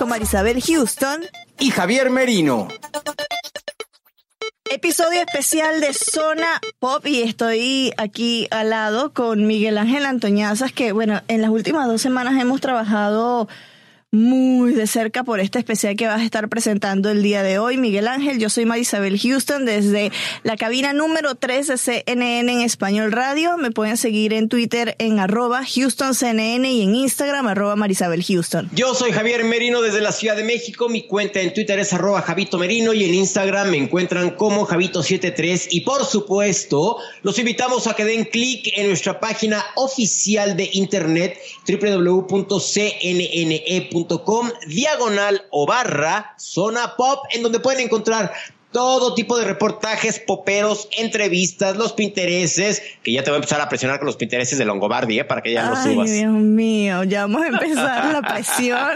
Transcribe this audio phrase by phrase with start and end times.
[0.00, 1.20] con Marisabel Houston,
[1.58, 2.68] y Javier Merino.
[4.70, 10.92] episodio especial de Zona Pop y estoy aquí al lado con Miguel Ángel Antoñazas que
[10.92, 13.46] bueno, en las últimas dos semanas hemos trabajado
[14.12, 17.76] muy de cerca por este especial que vas a estar presentando el día de hoy.
[17.76, 20.10] Miguel Ángel, yo soy Marisabel Houston desde
[20.42, 23.56] la cabina número 3 de CNN en Español Radio.
[23.56, 28.68] Me pueden seguir en Twitter en arroba HoustonCNN y en Instagram arroba Marisabel Houston.
[28.74, 30.88] Yo soy Javier Merino desde la Ciudad de México.
[30.88, 35.68] Mi cuenta en Twitter es arroba Javito Merino y en Instagram me encuentran como Javito73.
[35.70, 41.38] Y por supuesto, los invitamos a que den clic en nuestra página oficial de internet
[41.68, 42.40] www.cnne.com
[44.66, 48.32] diagonal o barra zona pop en donde pueden encontrar
[48.72, 53.68] todo tipo de reportajes, poperos, entrevistas, los pintereses, que ya te voy a empezar a
[53.68, 55.24] presionar con los pintereses de Longobardi, ¿eh?
[55.24, 56.10] para que ya los Ay, subas.
[56.12, 58.88] Dios mío, ya vamos a empezar la presión.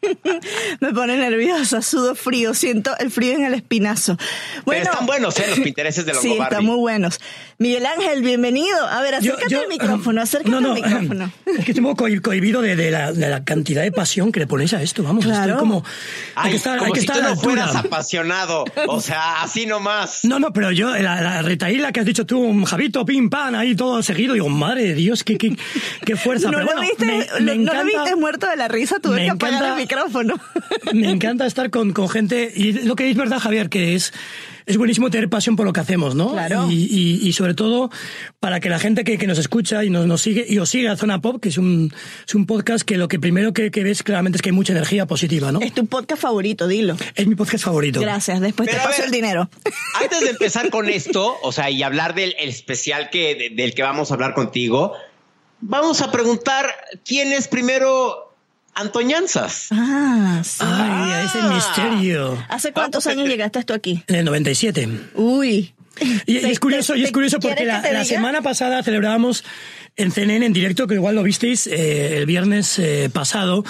[0.80, 4.16] Me pone nerviosa, sudo frío, siento el frío en el espinazo.
[4.64, 5.44] Pero están buenos, ¿eh?
[5.50, 6.54] Los pintereses de Sí, Longobardi.
[6.54, 7.20] están muy buenos.
[7.58, 8.86] Miguel Ángel, bienvenido.
[8.88, 11.30] A ver, acércate yo, al micrófono, um, acércate no, no, al micrófono.
[11.46, 14.46] Es que tengo co- cohibido de, de la, de la cantidad de pasión que le
[14.46, 15.24] ponéis a esto, vamos.
[15.24, 15.52] Claro.
[15.52, 15.84] Estoy como.
[16.34, 18.64] hay Ay, que estar, como hay que si estar tú no fueras apasionado.
[18.88, 20.24] O sea, así nomás.
[20.24, 23.54] No, no, pero yo, la, la retaíla que has dicho tú, un Javito, pim, pam,
[23.54, 25.54] ahí todo seguido, digo, madre de Dios, qué, qué,
[26.06, 26.46] qué fuerza.
[26.50, 28.98] No, pero lo bueno, viste, me, lo- me no lo viste muerto de la risa,
[29.00, 30.34] tuve que apagar encanta- el micrófono.
[30.94, 34.12] Me encanta estar con, con gente, y lo que es verdad, Javier, que es,
[34.66, 36.32] es buenísimo tener pasión por lo que hacemos, ¿no?
[36.32, 36.68] Claro.
[36.70, 37.90] Y, y- y sobre todo
[38.40, 40.88] para que la gente que, que nos escucha y nos, nos sigue, y os sigue
[40.88, 41.92] a Zona Pop, que es un,
[42.26, 44.72] es un podcast que lo que primero que, que ves claramente es que hay mucha
[44.72, 45.60] energía positiva, ¿no?
[45.60, 46.96] Es tu podcast favorito, dilo.
[47.14, 48.00] Es mi podcast favorito.
[48.00, 49.50] Gracias, después Pero te paso ver, el dinero.
[50.00, 53.74] Antes de empezar con esto, o sea, y hablar del el especial que, de- del
[53.74, 54.92] que vamos a hablar contigo,
[55.60, 56.66] vamos a preguntar
[57.04, 58.21] quién es primero
[58.74, 59.68] Antoñanzas.
[59.70, 60.60] Ah, sí.
[60.60, 62.44] Ay, ese misterio.
[62.48, 64.02] ¿Hace cuántos años llegaste tú aquí?
[64.06, 64.88] En el 97.
[65.14, 65.74] Uy.
[66.26, 69.44] Y, es curioso, y es curioso porque ¿quieres la, la semana pasada celebrábamos
[69.96, 73.64] en CNN en directo, que igual lo visteis eh, el viernes eh, pasado,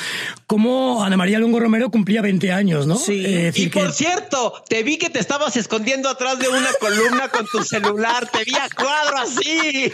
[0.46, 2.96] como Ana María Longo Romero cumplía 20 años, ¿no?
[2.96, 3.24] Sí.
[3.26, 6.68] Eh, es Y que- por cierto, te vi que te estabas escondiendo atrás de una
[6.80, 8.28] columna con tu celular.
[8.30, 9.92] Te vi a cuadro así.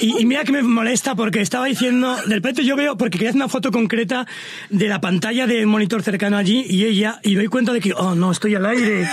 [0.00, 3.30] Y, y mira que me molesta porque estaba diciendo, del repente yo veo, porque quería
[3.30, 4.26] hacer una foto concreta
[4.70, 8.14] de la pantalla del monitor cercano allí y ella, y doy cuenta de que, oh
[8.14, 9.08] no, estoy al aire.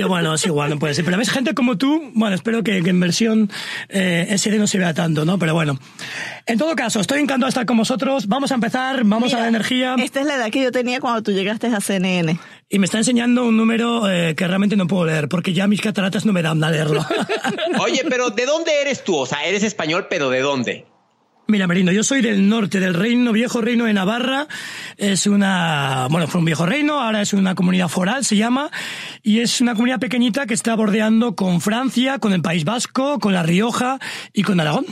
[0.00, 1.04] Yo, bueno, es igual, no puede ser.
[1.04, 3.50] Pero ves gente como tú, bueno, espero que, que en versión
[3.88, 5.38] eh, SD no se vea tanto, ¿no?
[5.38, 5.78] Pero bueno.
[6.46, 8.26] En todo caso, estoy encantado de estar con vosotros.
[8.28, 9.96] Vamos a empezar, vamos a la energía.
[9.98, 12.38] Esta es la edad que yo tenía cuando tú llegaste a CNN.
[12.68, 15.80] Y me está enseñando un número eh, que realmente no puedo leer, porque ya mis
[15.80, 17.04] cataratas no me dan a leerlo.
[17.80, 19.16] Oye, pero ¿de dónde eres tú?
[19.16, 20.86] O sea, eres español, pero ¿de dónde?
[21.46, 24.48] Mira, Merino, yo soy del norte, del reino, viejo reino de Navarra.
[24.96, 28.70] Es una, bueno, fue un viejo reino, ahora es una comunidad foral, se llama,
[29.22, 33.34] y es una comunidad pequeñita que está bordeando con Francia, con el País Vasco, con
[33.34, 33.98] La Rioja
[34.32, 34.86] y con Aragón.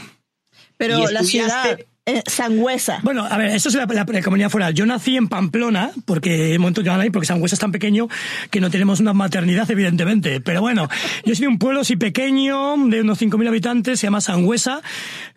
[0.77, 2.99] Pero ¿Y la ciudad, eh, Sangüesa.
[3.03, 4.75] Bueno, a ver, esto es la, la- comunidad foral.
[4.75, 8.09] Yo nací en Pamplona, porque de momento yo ahí, porque Sangüesa es tan pequeño
[8.51, 10.41] que no tenemos una maternidad, evidentemente.
[10.41, 10.89] Pero bueno,
[11.25, 14.83] yo soy de un pueblo así pequeño, de unos 5.000 habitantes, se llama Sangüesa,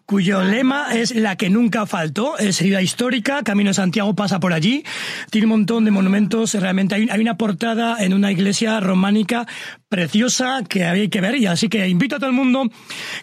[0.07, 4.53] cuyo lema es la que nunca faltó, es ciudad histórica, Camino de Santiago pasa por
[4.53, 4.83] allí,
[5.31, 9.47] tiene un montón de monumentos, realmente hay una portada en una iglesia románica
[9.95, 12.69] preciosa que hay que ver y así que invito a todo el mundo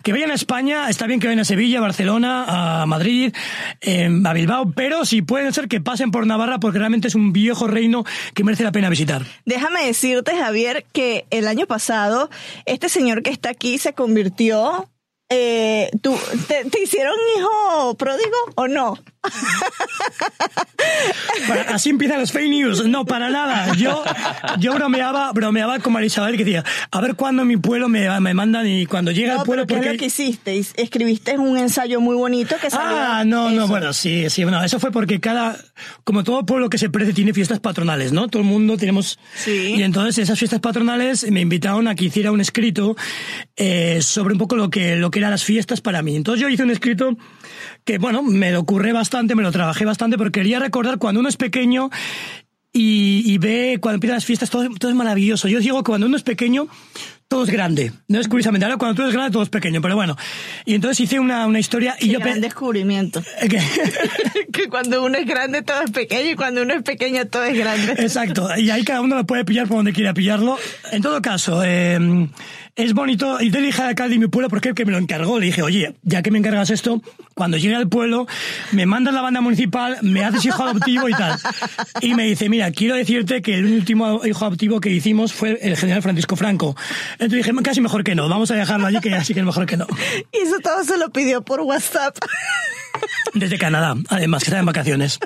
[0.03, 2.47] que vayan a España, está bien que vayan a Sevilla, Barcelona,
[2.81, 3.35] a Madrid,
[3.83, 7.35] eh, a Bilbao, pero si pueden ser que pasen por Navarra porque realmente es un
[7.35, 9.23] viejo reino que merece la pena visitar.
[9.45, 12.31] Déjame decirte, Javier, que el año pasado
[12.65, 14.89] este señor que está aquí se convirtió
[15.29, 16.15] eh, ¿tú,
[16.47, 18.99] te, hicieron hijo pródigo o no?
[21.69, 22.87] Así empiezan los fake news.
[22.87, 23.75] No, para nada.
[23.75, 24.03] Yo,
[24.59, 28.67] yo bromeaba, bromeaba con Marisabel que decía, a ver cuándo mi pueblo me, me mandan
[28.67, 29.67] y cuando llega el pueblo...
[29.67, 29.89] ¿qué porque...
[29.89, 30.59] es lo que hiciste?
[30.77, 32.97] Escribiste un ensayo muy bonito que salió...
[32.97, 33.61] Ah, no, eso.
[33.61, 35.57] no, bueno, sí, sí, bueno, eso fue porque cada,
[36.05, 38.29] como todo pueblo que se precie tiene fiestas patronales, ¿no?
[38.29, 39.19] Todo el mundo tenemos...
[39.35, 39.75] Sí.
[39.77, 42.97] Y entonces esas fiestas patronales me invitaron a que hiciera un escrito
[43.57, 46.17] eh, sobre un poco lo que, lo que eran las fiestas para mí.
[46.17, 47.17] Entonces yo hice un escrito
[47.85, 51.29] que, bueno, me lo ocurre bastante, me lo trabajé bastante, porque quería recordar cuando uno
[51.29, 51.91] es pequeño
[52.73, 55.49] y, y ve cuando empiezan las fiestas, todo, todo, es maravilloso.
[55.49, 56.69] Yo digo que cuando uno es pequeño,
[57.29, 57.93] todo es grande.
[58.09, 60.17] No es curiosamente, ahora cuando tú eres grande, todo es pequeño, pero bueno.
[60.65, 62.21] Y entonces hice una, una historia y Qué yo...
[62.21, 63.23] gran descubrimiento.
[64.53, 67.59] que cuando uno es grande, todo es pequeño y cuando uno es pequeño, todo es
[67.59, 67.93] grande.
[67.99, 68.49] Exacto.
[68.57, 70.59] Y ahí cada uno lo puede pillar por donde quiera pillarlo.
[70.93, 71.99] En todo caso, eh,
[72.77, 73.41] es bonito.
[73.41, 75.39] Y te dije alcalde de mi pueblo porque que me lo encargó.
[75.39, 77.03] Le dije, oye, ya que me encargas esto,
[77.35, 78.27] cuando llegue al pueblo,
[78.73, 81.39] me mandas la banda municipal, me haces hijo adoptivo y tal.
[82.01, 85.77] Y me dice, mira, quiero decirte que el último hijo adoptivo que hicimos fue el
[85.77, 86.77] general Francisco Franco.
[87.13, 89.67] Entonces dije, casi mejor que no, vamos a dejarlo allí, que así que es mejor
[89.67, 89.87] que no.
[90.33, 92.17] Y eso todo se lo pidió por WhatsApp.
[93.35, 95.19] Desde Canadá, además, que está en vacaciones.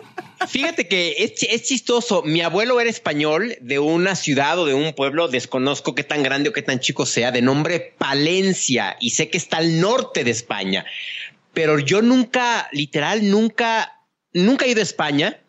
[0.49, 2.23] Fíjate que es, es, chistoso.
[2.23, 6.51] Mi abuelo era español de una ciudad o de un pueblo, desconozco qué tan grande
[6.51, 10.31] o qué tan chico sea, de nombre Palencia, y sé que está al norte de
[10.31, 10.85] España.
[11.55, 14.03] Pero yo nunca, literal, nunca,
[14.33, 15.41] nunca he ido a España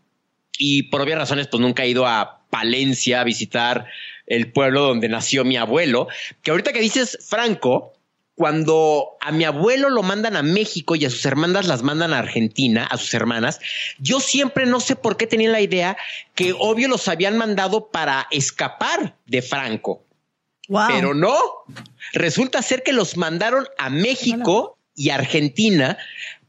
[0.57, 3.88] y por obvias razones, pues nunca he ido a Palencia a visitar
[4.25, 6.07] el pueblo donde nació mi abuelo.
[6.41, 7.94] Que ahorita que dices Franco,
[8.37, 12.19] cuando a mi abuelo lo mandan a México y a sus hermanas las mandan a
[12.19, 13.59] Argentina, a sus hermanas,
[13.97, 15.97] yo siempre no sé por qué tenía la idea
[16.35, 20.03] que obvio los habían mandado para escapar de Franco.
[20.69, 20.83] Wow.
[20.87, 21.35] Pero no,
[22.13, 25.97] resulta ser que los mandaron a México y Argentina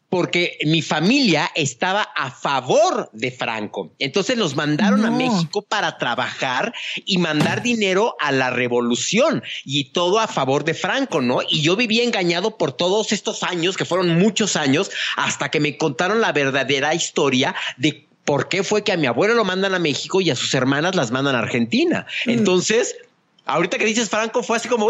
[0.09, 3.93] porque mi familia estaba a favor de Franco.
[3.99, 5.09] Entonces los mandaron no.
[5.09, 6.73] a México para trabajar
[7.05, 11.41] y mandar dinero a la revolución y todo a favor de Franco, ¿no?
[11.49, 15.77] Y yo viví engañado por todos estos años, que fueron muchos años, hasta que me
[15.77, 19.79] contaron la verdadera historia de por qué fue que a mi abuelo lo mandan a
[19.79, 22.07] México y a sus hermanas las mandan a Argentina.
[22.27, 22.31] Mm.
[23.49, 24.89] Ahorita que dices Franco fue así como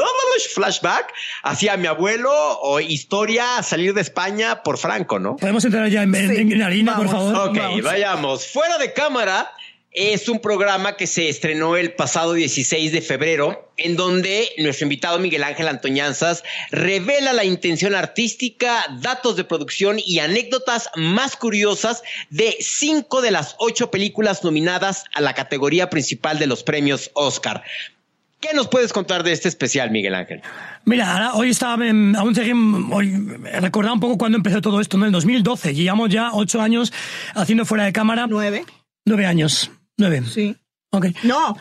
[0.53, 1.15] flashback
[1.45, 5.37] hacia mi abuelo o historia a salir de España por Franco, ¿no?
[5.37, 6.21] Podemos entrar ya en, sí.
[6.21, 7.13] en, en harina, Vamos.
[7.13, 7.49] por favor.
[7.51, 7.83] Ok, Vamos.
[7.83, 8.47] vayamos.
[8.49, 9.53] Fuera de cámara
[9.93, 15.19] es un programa que se estrenó el pasado 16 de febrero, en donde nuestro invitado
[15.19, 22.57] Miguel Ángel Antoñanzas revela la intención artística, datos de producción y anécdotas más curiosas de
[22.61, 27.63] cinco de las ocho películas nominadas a la categoría principal de los premios Oscar.
[28.41, 30.43] ¿Qué nos puedes contar de este especial, Miguel Ángel?
[30.85, 33.13] Mira, ahora, hoy estaba, en, aún seguimos, hoy
[33.61, 35.05] recordaba un poco cuando empezó todo esto, ¿no?
[35.05, 35.75] En el 2012.
[35.75, 36.93] Llevamos ya ocho años
[37.35, 38.27] haciendo fuera de cámara.
[38.29, 38.65] Nueve.
[39.05, 39.71] Nueve años.
[39.97, 40.23] Nueve.
[40.33, 40.57] Sí.
[40.93, 41.07] Ok.
[41.25, 41.57] No,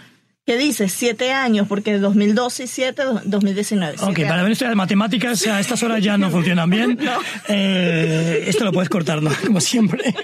[0.46, 0.94] ¿qué dices?
[0.94, 3.96] Siete años, porque 2012 y siete, 2019.
[4.02, 7.00] Ok, para ver esto de matemáticas a estas horas ya no funcionan bien.
[7.02, 7.18] No.
[7.48, 9.32] Eh, esto lo puedes cortar, ¿no?
[9.46, 10.14] Como siempre.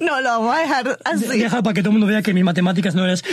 [0.00, 1.26] No, lo vamos a dejar así.
[1.26, 3.24] Deja para que todo el mundo vea que mis matemáticas no eres.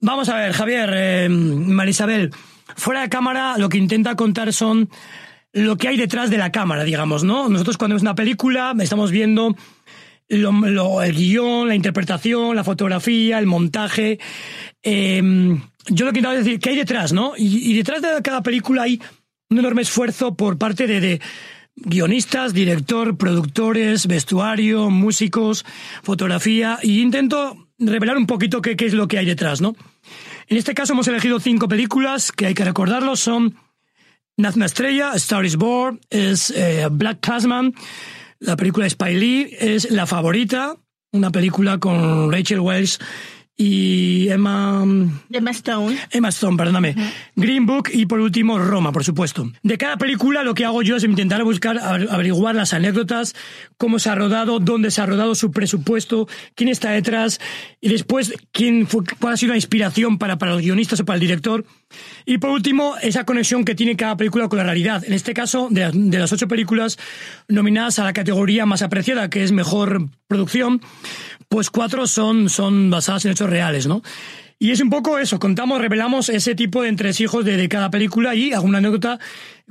[0.00, 2.30] Vamos a ver, Javier, eh, Marisabel,
[2.76, 4.88] fuera de cámara lo que intenta contar son
[5.52, 7.48] lo que hay detrás de la cámara, digamos, ¿no?
[7.48, 9.54] Nosotros cuando es una película estamos viendo
[10.28, 14.18] lo, lo, el guion, la interpretación, la fotografía, el montaje.
[14.82, 15.22] Eh,
[15.88, 17.34] yo lo que intento decir, ¿qué hay detrás, no?
[17.36, 19.00] Y, detrás de cada película hay
[19.50, 21.20] un enorme esfuerzo por parte de
[21.74, 25.64] guionistas, director, productores, vestuario, músicos,
[26.02, 29.74] fotografía, y intento revelar un poquito qué, qué, es lo que hay detrás, ¿no?
[30.46, 33.56] En este caso hemos elegido cinco películas que hay que recordarlo, son
[34.40, 37.74] Nace una estrella, Star is Born, es eh, Black Classman,
[38.38, 40.76] la película Spy Lee, es La Favorita,
[41.12, 42.98] una película con Rachel Wells
[43.60, 44.86] y Emma...
[45.30, 45.94] Emma Stone.
[46.10, 46.94] Emma Stone, perdóname.
[47.36, 49.52] Green Book y por último Roma, por supuesto.
[49.62, 53.34] De cada película lo que hago yo es intentar buscar, averiguar las anécdotas,
[53.76, 57.38] cómo se ha rodado, dónde se ha rodado, su presupuesto, quién está detrás
[57.82, 61.16] y después quién fue, cuál ha sido la inspiración para, para los guionistas o para
[61.16, 61.66] el director.
[62.24, 65.04] Y por último, esa conexión que tiene cada película con la realidad.
[65.04, 66.98] En este caso, de, de las ocho películas
[67.46, 70.80] nominadas a la categoría más apreciada, que es mejor producción,
[71.50, 74.02] pues cuatro son, son basadas en hechos reales, ¿no?
[74.60, 78.36] Y es un poco eso, contamos, revelamos ese tipo de entresijos de, de cada película
[78.36, 79.18] y alguna anécdota.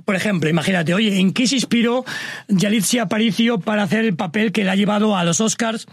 [0.04, 2.04] Por ejemplo, imagínate, oye, ¿en qué se inspiró
[2.50, 5.88] Yalitza Aparicio para hacer el papel que le ha llevado a los Oscars?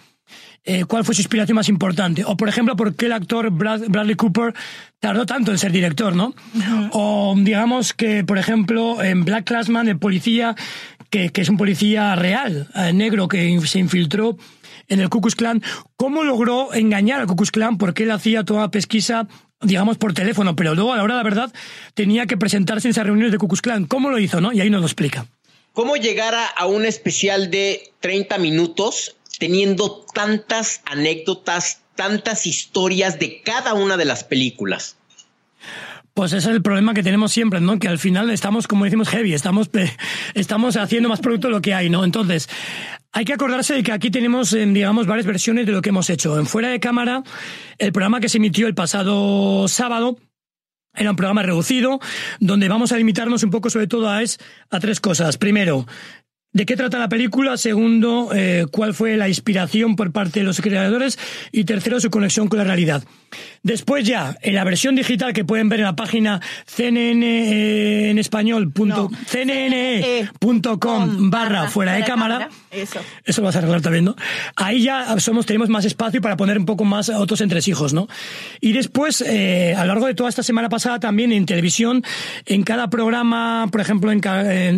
[0.64, 2.25] Eh, ¿Cuál fue su inspiración más importante?
[2.25, 4.55] O, por ejemplo, ¿por qué el actor Bradley Cooper
[4.99, 6.35] tardó tanto en ser director, no?
[6.90, 10.57] O, digamos que, por ejemplo, en Black Classman, el policía,
[11.11, 14.37] que, que es un policía real, eh, negro, que se infiltró
[14.88, 15.62] en el Ku Klux Klan.
[15.97, 17.78] ¿Cómo logró engañar al Ku Klux Klan?
[17.78, 19.28] Porque él hacía toda la pesquisa
[19.62, 21.52] digamos, por teléfono, pero luego a la hora de la verdad
[21.95, 23.87] tenía que presentarse en esas reuniones de Ku Klux Klan.
[23.87, 24.52] ¿Cómo lo hizo, no?
[24.52, 25.26] Y ahí nos lo explica.
[25.73, 33.75] ¿Cómo llegar a, un especial de 30 minutos teniendo tantas anécdotas, tantas historias de cada
[33.75, 34.97] una de las películas?
[36.14, 37.78] Pues ese es el problema que tenemos siempre, ¿no?
[37.78, 39.69] Que al final estamos, como decimos, heavy, estamos,
[40.35, 42.05] estamos haciendo más producto de lo que hay, ¿no?
[42.05, 42.49] Entonces,
[43.17, 46.11] hay que acordarse de que aquí tenemos, eh, digamos, varias versiones de lo que hemos
[46.11, 46.39] hecho.
[46.39, 47.23] En Fuera de Cámara,
[47.79, 50.19] el programa que se emitió el pasado sábado,
[50.95, 51.99] era un programa reducido,
[52.41, 55.39] donde vamos a limitarnos un poco sobre todo a, es, a tres cosas.
[55.39, 55.87] Primero,
[56.53, 57.57] ¿De qué trata la película?
[57.59, 61.19] Segundo, eh, ¿cuál fue la inspiración por parte de los creadores?
[61.53, 63.05] Y tercero, su conexión con la realidad.
[63.62, 68.19] Después ya, en la versión digital que pueden ver en la página cnn eh, en
[68.19, 70.71] español, punto, cnne.com
[71.31, 72.49] barra fuera de cámara.
[72.71, 73.00] Eso.
[73.25, 74.15] Eso lo vas a arreglar también, ¿no?
[74.55, 78.07] Ahí ya somos, tenemos más espacio para poner un poco más otros entresijos, ¿no?
[78.61, 82.05] Y después, eh, a lo largo de toda esta semana pasada también en televisión,
[82.45, 84.21] en cada programa, por ejemplo, en,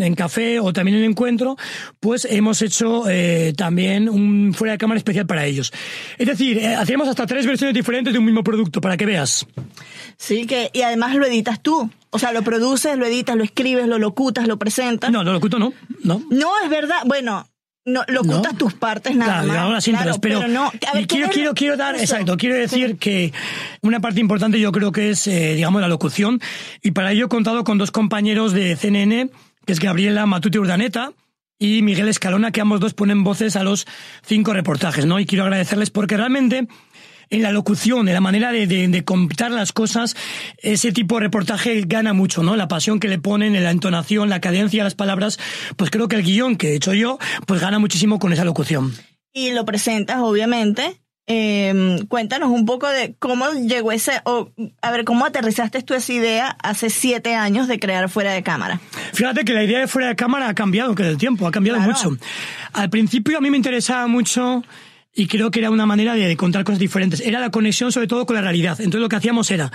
[0.02, 1.56] en, Café o también en Encuentro,
[2.00, 5.72] pues hemos hecho eh, también un fuera de cámara especial para ellos.
[6.16, 9.46] Es decir, hacemos hasta tres versiones diferentes de un mismo producto, para que veas.
[10.16, 11.90] Sí, que, y además lo editas tú.
[12.10, 15.10] O sea, lo produces, lo editas, lo escribes, lo locutas, lo presentas.
[15.10, 15.72] No, lo locuto no.
[16.02, 17.02] No, no es verdad.
[17.04, 17.46] Bueno,
[17.88, 19.84] no, locutas tus partes nada claro, más.
[19.84, 20.70] Claro, pero, pero no.
[21.06, 23.32] quiero, quiero, quiero dar, exacto, quiero decir que
[23.82, 26.40] una parte importante yo creo que es, eh, digamos, la locución.
[26.82, 29.30] Y para ello he contado con dos compañeros de CNN,
[29.64, 31.12] que es Gabriela Matute Urdaneta,
[31.58, 33.86] y Miguel Escalona, que ambos dos ponen voces a los
[34.24, 35.18] cinco reportajes, ¿no?
[35.18, 36.68] Y quiero agradecerles porque realmente
[37.30, 40.16] en la locución, en la manera de, de, contar las cosas,
[40.58, 42.56] ese tipo de reportaje gana mucho, ¿no?
[42.56, 45.38] La pasión que le ponen, en la entonación, la cadencia de las palabras,
[45.76, 48.94] pues creo que el guion que he hecho yo, pues gana muchísimo con esa locución.
[49.32, 51.00] Y lo presentas, obviamente.
[51.30, 56.10] Eh, cuéntanos un poco de cómo llegó ese, o a ver, cómo aterrizaste tú esa
[56.10, 58.80] idea hace siete años de crear fuera de cámara.
[59.12, 61.80] Fíjate que la idea de fuera de cámara ha cambiado con el tiempo, ha cambiado
[61.80, 62.16] mucho.
[62.72, 64.64] Al principio a mí me interesaba mucho
[65.14, 67.20] y creo que era una manera de contar cosas diferentes.
[67.20, 68.80] Era la conexión sobre todo con la realidad.
[68.80, 69.70] Entonces lo que hacíamos era,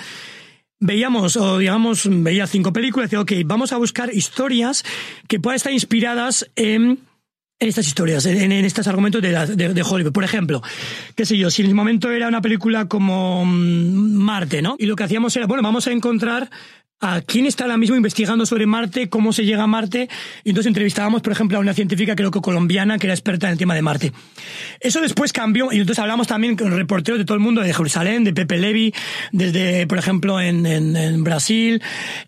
[0.79, 4.83] veíamos, o digamos, veía cinco películas y decía, ok, vamos a buscar historias
[5.27, 6.99] que puedan estar inspiradas en
[7.59, 10.11] en estas historias, en, estos argumentos de, de, Hollywood.
[10.11, 10.61] Por ejemplo,
[11.15, 14.75] qué sé yo, si en el momento era una película como mm, Marte, ¿no?
[14.77, 16.49] Y lo que hacíamos era, bueno, vamos a encontrar
[17.03, 20.07] a quién está ahora mismo investigando sobre Marte, cómo se llega a Marte.
[20.43, 23.53] Y entonces entrevistábamos, por ejemplo, a una científica, creo que colombiana, que era experta en
[23.53, 24.13] el tema de Marte.
[24.79, 28.23] Eso después cambió, y entonces hablamos también con reporteros de todo el mundo, de Jerusalén,
[28.23, 28.93] de Pepe Levi,
[29.33, 31.81] desde, por ejemplo, en, en, Brasil,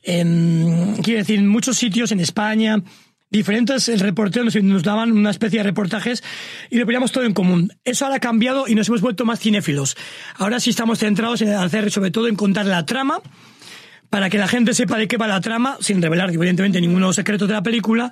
[0.03, 2.81] en, quiero decir, en muchos sitios en España
[3.29, 6.23] diferentes reporteros nos daban una especie de reportajes
[6.69, 7.71] y lo poníamos todo en común.
[7.83, 9.97] Eso ahora ha cambiado y nos hemos vuelto más cinéfilos.
[10.37, 13.19] Ahora sí estamos centrados en hacer, sobre todo, en contar la trama,
[14.09, 17.09] para que la gente sepa de qué va la trama, sin revelar evidentemente ninguno de
[17.09, 18.11] los secretos de la película.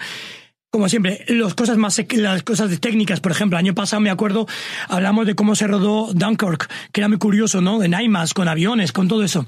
[0.74, 4.48] Como siempre, las cosas más las cosas técnicas, por ejemplo, el año pasado me acuerdo,
[4.90, 7.84] hablamos de cómo se rodó Dunkirk, que era muy curioso, ¿no?
[7.84, 9.46] En IMAX, con aviones, con todo eso.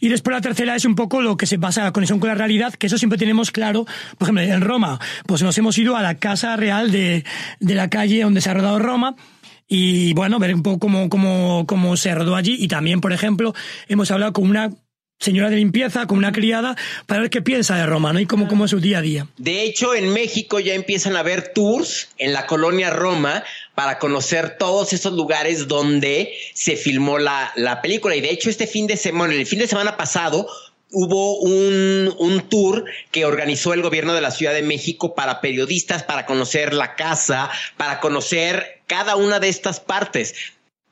[0.00, 2.34] Y después la tercera es un poco lo que se basa la conexión con la
[2.34, 3.84] realidad, que eso siempre tenemos claro.
[4.18, 7.24] Por ejemplo, en Roma, pues nos hemos ido a la casa real de,
[7.60, 9.14] de la calle donde se ha rodado Roma
[9.68, 12.56] y bueno, ver un poco cómo, cómo, cómo se rodó allí.
[12.58, 13.54] Y también, por ejemplo,
[13.86, 14.70] hemos hablado con una
[15.18, 18.20] señora de limpieza, con una criada, para ver qué piensa de Roma, ¿no?
[18.20, 19.26] Y cómo, cómo es su día a día.
[19.38, 23.42] De hecho, en México ya empiezan a haber tours en la colonia Roma
[23.74, 28.14] para conocer todos esos lugares donde se filmó la, la película.
[28.16, 30.46] Y de hecho, este fin de semana, el fin de semana pasado,
[30.92, 36.02] hubo un, un, tour que organizó el gobierno de la Ciudad de México para periodistas,
[36.02, 40.34] para conocer la casa, para conocer cada una de estas partes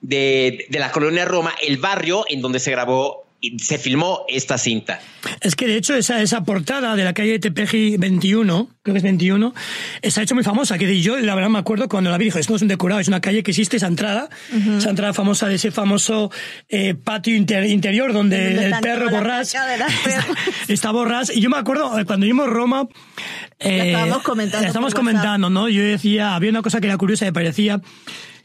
[0.00, 3.23] de, de la colonia Roma, el barrio en donde se grabó
[3.58, 5.00] se filmó esta cinta.
[5.40, 9.02] Es que de hecho esa, esa portada de la calle Tepeji 21, creo que es
[9.02, 9.54] 21,
[10.02, 12.38] se ha hecho muy famosa, que yo la verdad me acuerdo cuando la vi, dijo,
[12.38, 14.28] esto no es un decorado, es una calle que existe, esa entrada,
[14.78, 16.30] esa entrada famosa de ese famoso
[16.68, 19.54] eh, patio interior donde el perro borrás
[20.68, 21.34] está, borrás.
[21.34, 22.88] Y yo me acuerdo, eh, cuando vimos Roma,
[23.58, 24.66] eh, estábamos comentando.
[24.66, 25.68] Estamos comentando, ¿no?
[25.68, 27.80] Yo decía, había una cosa que era curiosa, me parecía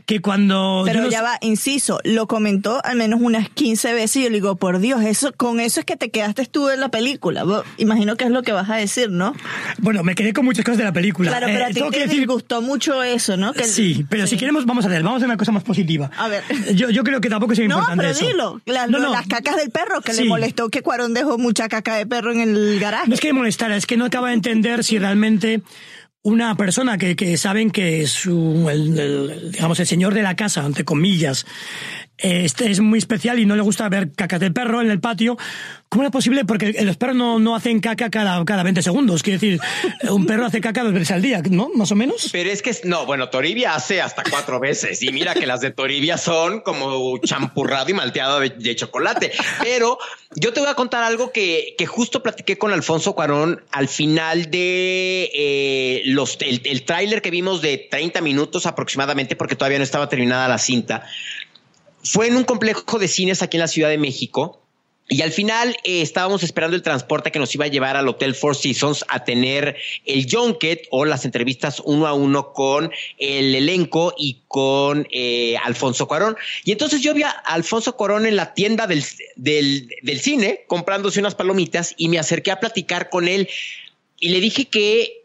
[0.09, 0.81] que cuando...
[0.87, 4.55] Pero ya va, inciso, lo comentó al menos unas 15 veces y yo le digo,
[4.55, 7.45] por Dios, eso con eso es que te quedaste tú en la película.
[7.77, 9.35] Imagino que es lo que vas a decir, ¿no?
[9.77, 11.29] Bueno, me quedé con muchas cosas de la película.
[11.29, 12.25] Claro, pero a eh, ti te decir...
[12.25, 13.53] gustó mucho eso, ¿no?
[13.53, 16.09] sí, pero si queremos, vamos a ver, vamos a hacer una cosa más positiva.
[16.17, 16.43] A ver.
[16.73, 18.61] Yo, yo creo que tampoco es importante No, pero dilo.
[18.65, 22.31] Las, las cacas del perro, que le molestó que Cuarón dejó mucha caca de perro
[22.31, 23.09] en el garaje.
[23.09, 25.61] No es que me molestara, es que no acaba de entender si realmente
[26.21, 30.83] una persona que, que saben que es el, digamos, el señor de la casa, entre
[30.85, 31.45] comillas,
[32.21, 35.37] este es muy especial y no le gusta ver caca de perro en el patio.
[35.89, 36.45] ¿Cómo era posible?
[36.45, 39.23] Porque los perros no, no hacen caca cada, cada 20 segundos.
[39.23, 39.59] Quiere decir,
[40.09, 41.69] un perro hace caca dos veces al día, ¿no?
[41.73, 42.29] Más o menos.
[42.31, 45.01] Pero es que, no, bueno, Toribia hace hasta cuatro veces.
[45.01, 49.31] Y mira que las de Toribia son como champurrado y malteado de, chocolate.
[49.61, 49.97] Pero
[50.35, 54.51] yo te voy a contar algo que, que justo platiqué con Alfonso Cuarón al final
[54.51, 59.83] de eh, los, el, el tráiler que vimos de 30 minutos aproximadamente, porque todavía no
[59.83, 61.03] estaba terminada la cinta
[62.03, 64.59] fue en un complejo de cines aquí en la Ciudad de México.
[65.11, 68.35] Y al final eh, estábamos esperando el transporte que nos iba a llevar al Hotel
[68.35, 69.75] Four Seasons a tener
[70.05, 76.07] el junket o las entrevistas uno a uno con el elenco y con eh, Alfonso
[76.07, 76.37] Cuarón.
[76.63, 79.03] Y entonces yo vi a Alfonso Cuarón en la tienda del,
[79.35, 83.49] del, cine comprándose unas palomitas y me acerqué a platicar con él
[84.19, 85.23] y le dije que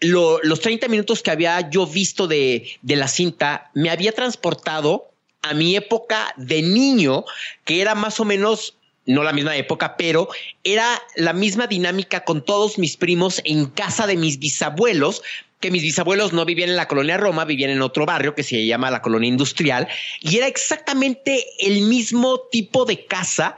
[0.00, 5.07] los 30 minutos que había yo visto de, de la cinta me había transportado
[5.42, 7.24] a mi época de niño,
[7.64, 8.74] que era más o menos
[9.06, 10.28] no la misma época, pero
[10.64, 15.22] era la misma dinámica con todos mis primos en casa de mis bisabuelos,
[15.60, 18.66] que mis bisabuelos no vivían en la colonia Roma, vivían en otro barrio que se
[18.66, 19.88] llama la colonia industrial,
[20.20, 23.56] y era exactamente el mismo tipo de casa,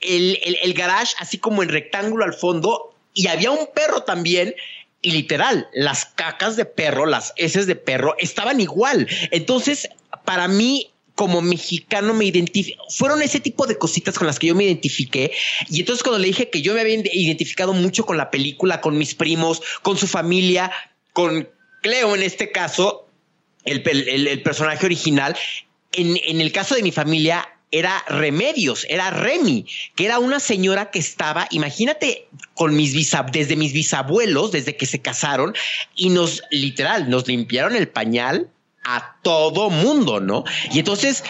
[0.00, 4.54] el, el garage así como en rectángulo al fondo, y había un perro también
[5.02, 9.08] y literal, las cacas de perro, las heces de perro estaban igual.
[9.30, 9.88] Entonces,
[10.24, 14.54] para mí como mexicano me identifiqué, fueron ese tipo de cositas con las que yo
[14.54, 15.32] me identifiqué.
[15.68, 18.96] Y entonces cuando le dije que yo me había identificado mucho con la película, con
[18.96, 20.72] mis primos, con su familia,
[21.12, 21.46] con
[21.82, 23.06] Cleo en este caso,
[23.66, 25.36] el, personaje original,
[25.92, 29.66] en, en el caso de mi familia era Remedios, era Remy,
[29.96, 32.94] que era una señora que estaba, imagínate, con mis
[33.30, 35.54] desde mis bisabuelos, desde que se casaron,
[35.94, 38.48] y nos, literal, nos limpiaron el pañal,
[38.84, 40.44] a todo mundo, ¿no?
[40.72, 41.24] Y entonces,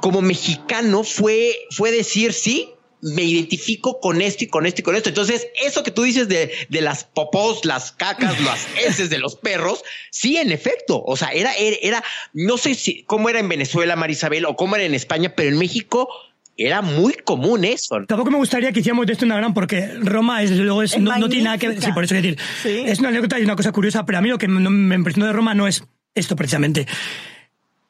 [0.00, 4.96] como mexicano, fue, fue decir, sí, me identifico con esto y con esto y con
[4.96, 5.08] esto.
[5.08, 9.36] Entonces, eso que tú dices de, de las popós, las cacas, las heces de los
[9.36, 11.02] perros, sí, en efecto.
[11.04, 14.84] O sea, era, era, no sé si cómo era en Venezuela, Marisabel, o cómo era
[14.84, 16.08] en España, pero en México
[16.56, 18.04] era muy común eso.
[18.06, 21.28] Tampoco me gustaría que hiciéramos de esto una gran, porque Roma es, luego es, no,
[21.28, 21.80] tiene nada que ver.
[21.80, 22.36] Sí, por eso decir.
[22.64, 25.32] Es una anécdota y una cosa curiosa, pero a mí lo que me impresionó de
[25.32, 25.84] Roma no es
[26.18, 26.86] esto precisamente.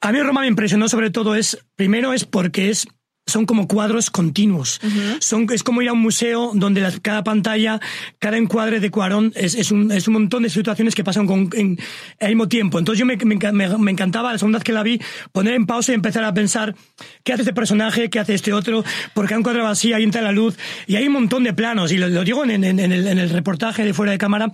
[0.01, 2.87] A mí Roma me impresionó sobre todo es, primero es porque es
[3.29, 4.81] son como cuadros continuos.
[5.21, 7.79] son, es como ir a un museo donde cada pantalla,
[8.19, 11.51] cada encuadre de Cuarón es, es, un, es un montón de situaciones que pasan con,
[11.53, 11.79] en,
[12.21, 12.79] al mismo tiempo.
[12.79, 15.95] Entonces yo me, me, encantaba, la segunda vez que la vi, poner en pausa y
[15.95, 16.75] empezar a pensar
[17.23, 18.83] qué hace este personaje, qué hace este otro,
[19.15, 21.93] porque hay un cuadro vacío, ahí entra la luz, y hay un montón de planos,
[21.93, 24.51] y lo, digo en, en, el, en el reportaje de fuera de cámara,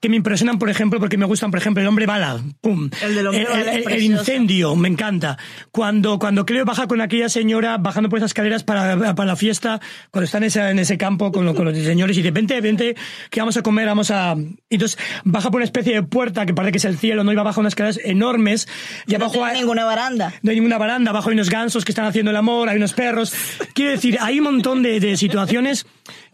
[0.00, 2.88] que me impresionan, por ejemplo, porque me gustan, por ejemplo, el hombre bala, pum.
[3.02, 5.38] El el, incendio, me encanta.
[5.72, 9.80] Cuando, cuando Cleo baja con aquella señora bajando por esas escaleras para, para la fiesta,
[10.10, 12.94] cuando está en ese, en ese campo con, con los señores y dice, vente, vente,
[13.30, 14.36] que vamos a comer, vamos a...
[14.70, 17.32] Entonces baja por una especie de puerta que parece que es el cielo, ¿no?
[17.32, 18.68] Y va bajo unas escaleras enormes.
[19.06, 20.32] Y abajo no hay ninguna baranda.
[20.42, 22.92] No hay ninguna baranda, abajo hay unos gansos que están haciendo el amor, hay unos
[22.92, 23.34] perros.
[23.74, 25.86] Quiero decir, hay un montón de, de situaciones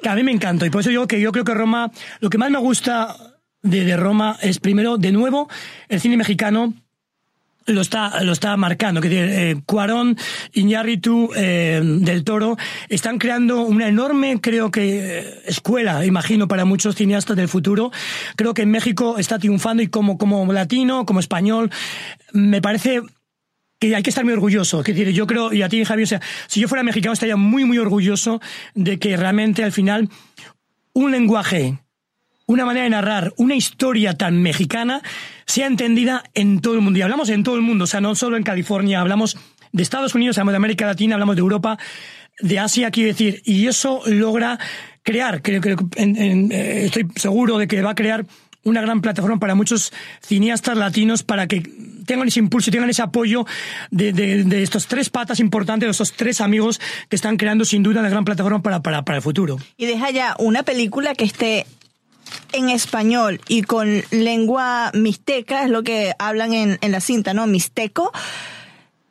[0.03, 0.69] que a mí me encantan.
[0.69, 3.17] Y por eso digo que yo creo que Roma, lo que más me gusta
[3.65, 5.49] de, Roma es primero, de nuevo,
[5.89, 6.75] el cine mexicano
[7.67, 9.01] lo está, lo está marcando.
[9.01, 10.19] Que eh, Cuarón,
[10.53, 12.59] Iñárritu, eh, Del Toro,
[12.91, 17.91] están creando una enorme, creo que, eh, escuela, imagino, para muchos cineastas del futuro.
[18.37, 21.71] Creo que en México está triunfando y como, como latino, como español,
[22.33, 23.01] me parece
[23.79, 24.81] que hay que estar muy orgulloso.
[24.81, 27.37] Es decir, yo creo, y a ti, Javier, o sea, si yo fuera mexicano estaría
[27.37, 28.43] muy, muy orgulloso
[28.75, 30.11] de que realmente al final
[30.93, 31.79] un lenguaje
[32.47, 35.03] una manera de narrar una historia tan mexicana
[35.47, 36.99] sea entendida en todo el mundo.
[36.99, 39.37] Y hablamos en todo el mundo, o sea, no solo en California, hablamos
[39.73, 41.79] de Estados Unidos, hablamos de América Latina, hablamos de Europa,
[42.41, 44.59] de Asia, quiero decir, y eso logra
[45.03, 48.27] crear, creo que eh, estoy seguro de que va a crear
[48.65, 51.63] una gran plataforma para muchos cineastas latinos para que
[52.07, 53.47] tengan ese impulso tengan ese apoyo
[53.91, 58.01] de, de, estos tres patas importantes, de estos tres amigos que están creando sin duda
[58.01, 59.59] una gran plataforma para, para, para el futuro.
[59.77, 61.67] Y deja ya una película que esté
[62.53, 67.47] en español y con lengua mixteca, es lo que hablan en, en la cinta, ¿no?
[67.47, 68.13] Mixteco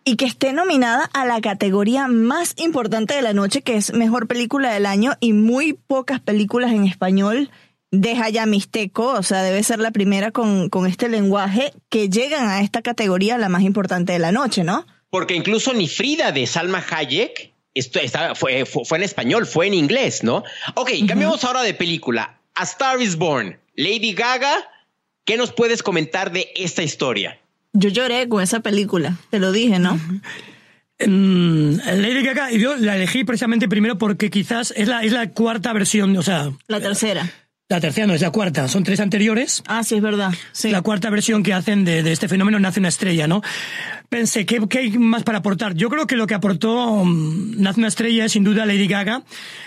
[0.05, 4.27] y que esté nominada a la categoría más importante de la noche, que es Mejor
[4.27, 7.49] Película del Año, y muy pocas películas en español
[7.91, 12.49] deja ya Mixteco, o sea, debe ser la primera con, con este lenguaje que llegan
[12.49, 14.87] a esta categoría la más importante de la noche, ¿no?
[15.11, 19.73] Porque incluso ni Frida de Salma Hayek esto está, fue, fue, en español, fue en
[19.73, 20.43] inglés, ¿no?
[20.75, 22.39] Ok, cambiamos ahora de película.
[22.55, 24.53] A Star is Born, Lady Gaga,
[25.25, 27.39] ¿qué nos puedes comentar de esta historia?
[27.73, 29.99] Yo lloré con esa película, te lo dije, ¿no?
[30.99, 35.73] Mm, Lady Gaga, yo la elegí precisamente primero porque quizás es la, es la cuarta
[35.73, 36.51] versión, o sea...
[36.67, 37.27] La tercera.
[37.69, 38.67] La tercera no, es la cuarta.
[38.67, 39.63] Son tres anteriores.
[39.65, 40.31] Ah, sí, es verdad.
[40.51, 40.69] Sí.
[40.69, 43.41] La cuarta versión que hacen de, de este fenómeno nace una estrella, ¿no?
[44.09, 45.73] Pensé, ¿qué, ¿qué, hay más para aportar?
[45.73, 49.23] Yo creo que lo que aportó um, Nace una estrella es sin duda Lady Gaga.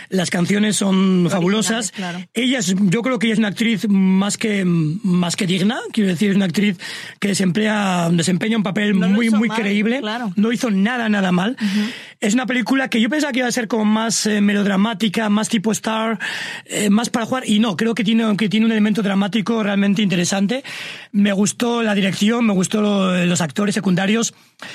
[0.09, 1.91] Las canciones son fabulosas.
[1.91, 2.21] Claro.
[2.33, 5.81] Ella es, yo creo que ella es una actriz más que, más que digna.
[5.93, 6.79] Quiero decir, es una actriz
[7.19, 10.01] que desemplea, desempeña un papel no muy, muy mal, creíble.
[10.01, 10.33] Claro.
[10.37, 11.57] No hizo nada, nada mal.
[11.61, 11.93] Uh -huh.
[12.21, 15.49] Es una película que yo pensaba que iba a ser como más eh, melodramática, más
[15.49, 16.19] tipo Star,
[16.67, 17.43] eh, más para jugar.
[17.47, 20.63] Y no, creo que tiene, que tiene un elemento dramático realmente interesante.
[21.13, 24.35] Me gustó la dirección, me gustó lo, los actores secundarios.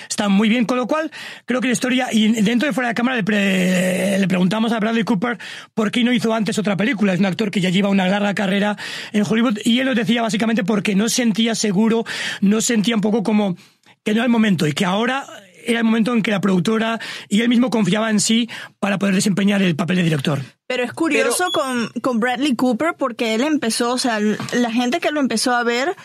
[0.09, 1.11] Están muy bien, con lo cual
[1.45, 4.79] creo que la historia, y dentro de fuera de cámara le, pre, le preguntamos a
[4.79, 5.39] Bradley Cooper
[5.73, 7.13] por qué no hizo antes otra película.
[7.13, 8.77] Es un actor que ya lleva una larga carrera
[9.11, 12.05] en Hollywood y él lo decía básicamente porque no sentía seguro,
[12.41, 13.55] no sentía un poco como
[14.03, 15.25] que no era el momento y que ahora
[15.65, 19.15] era el momento en que la productora y él mismo confiaba en sí para poder
[19.15, 20.41] desempeñar el papel de director.
[20.67, 21.51] Pero es curioso Pero...
[21.51, 25.63] Con, con Bradley Cooper porque él empezó, o sea, la gente que lo empezó a
[25.63, 25.95] ver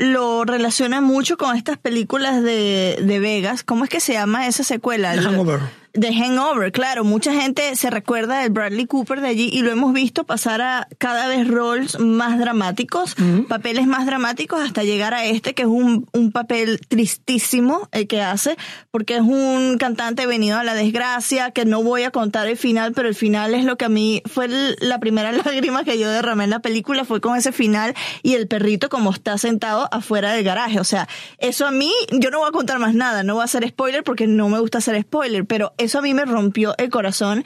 [0.00, 3.62] lo relaciona mucho con estas películas de, de Vegas.
[3.62, 5.12] ¿Cómo es que se llama esa secuela?
[5.12, 5.60] The Hangover.
[5.92, 7.04] The Hangover, claro.
[7.04, 10.88] Mucha gente se recuerda del Bradley Cooper de allí y lo hemos visto pasar a
[10.98, 13.46] cada vez roles más dramáticos, uh -huh.
[13.46, 18.22] papeles más dramáticos hasta llegar a este que es un, un papel tristísimo el que
[18.22, 18.56] hace
[18.90, 22.92] porque es un cantante venido a la desgracia que no voy a contar el final,
[22.92, 26.44] pero el final es lo que a mí fue la primera lágrima que yo derramé
[26.44, 30.44] en la película fue con ese final y el perrito como está sentado afuera del
[30.44, 30.80] garaje.
[30.80, 33.44] O sea, eso a mí, yo no voy a contar más nada, no voy a
[33.44, 36.90] hacer spoiler porque no me gusta hacer spoiler, pero eso a mí me rompió el
[36.90, 37.44] corazón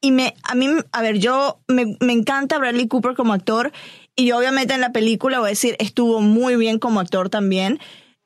[0.00, 3.72] y me, a mí, a ver, yo me, me encanta Bradley Cooper como actor
[4.16, 7.78] y obviamente en la película voy a decir, estuvo muy bien como actor también.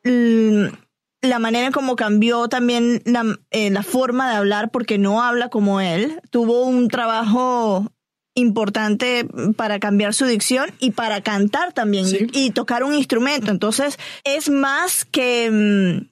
[0.03, 5.49] La manera en cómo cambió también la, eh, la forma de hablar porque no habla
[5.49, 6.21] como él.
[6.31, 7.91] Tuvo un trabajo
[8.35, 12.29] importante para cambiar su dicción y para cantar también sí.
[12.33, 13.51] y tocar un instrumento.
[13.51, 16.09] Entonces, es más que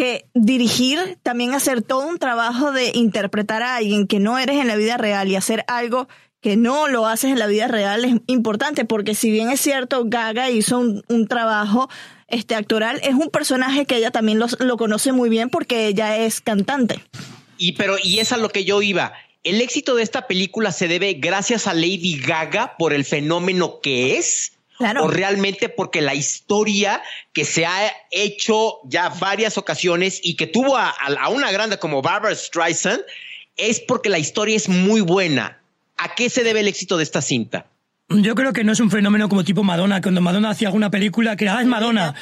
[0.00, 4.66] que dirigir, también hacer todo un trabajo de interpretar a alguien que no eres en
[4.66, 6.08] la vida real y hacer algo
[6.40, 10.04] que no lo haces en la vida real es importante, porque si bien es cierto,
[10.06, 11.90] Gaga hizo un, trabajo
[12.28, 16.40] este, actoral, es un personaje que ella también lo, conoce muy bien porque ella es
[16.40, 17.04] cantante.
[17.58, 19.12] Y pero, y es a lo que yo iba.
[19.44, 24.16] El éxito de esta película se debe gracias a Lady Gaga por el fenómeno que
[24.16, 24.52] es.
[24.80, 25.04] Claro.
[25.04, 27.02] o realmente porque la historia
[27.34, 32.00] que se ha hecho ya varias ocasiones y que tuvo a, a, una grande como
[32.00, 33.02] Barbara Streisand
[33.58, 35.58] es porque la historia es muy buena.
[35.98, 37.66] ¿A qué se debe el éxito de esta cinta?
[38.08, 41.36] Yo creo que no es un fenómeno como tipo Madonna, cuando Madonna hacía alguna película
[41.36, 42.14] que era, ah, es Madonna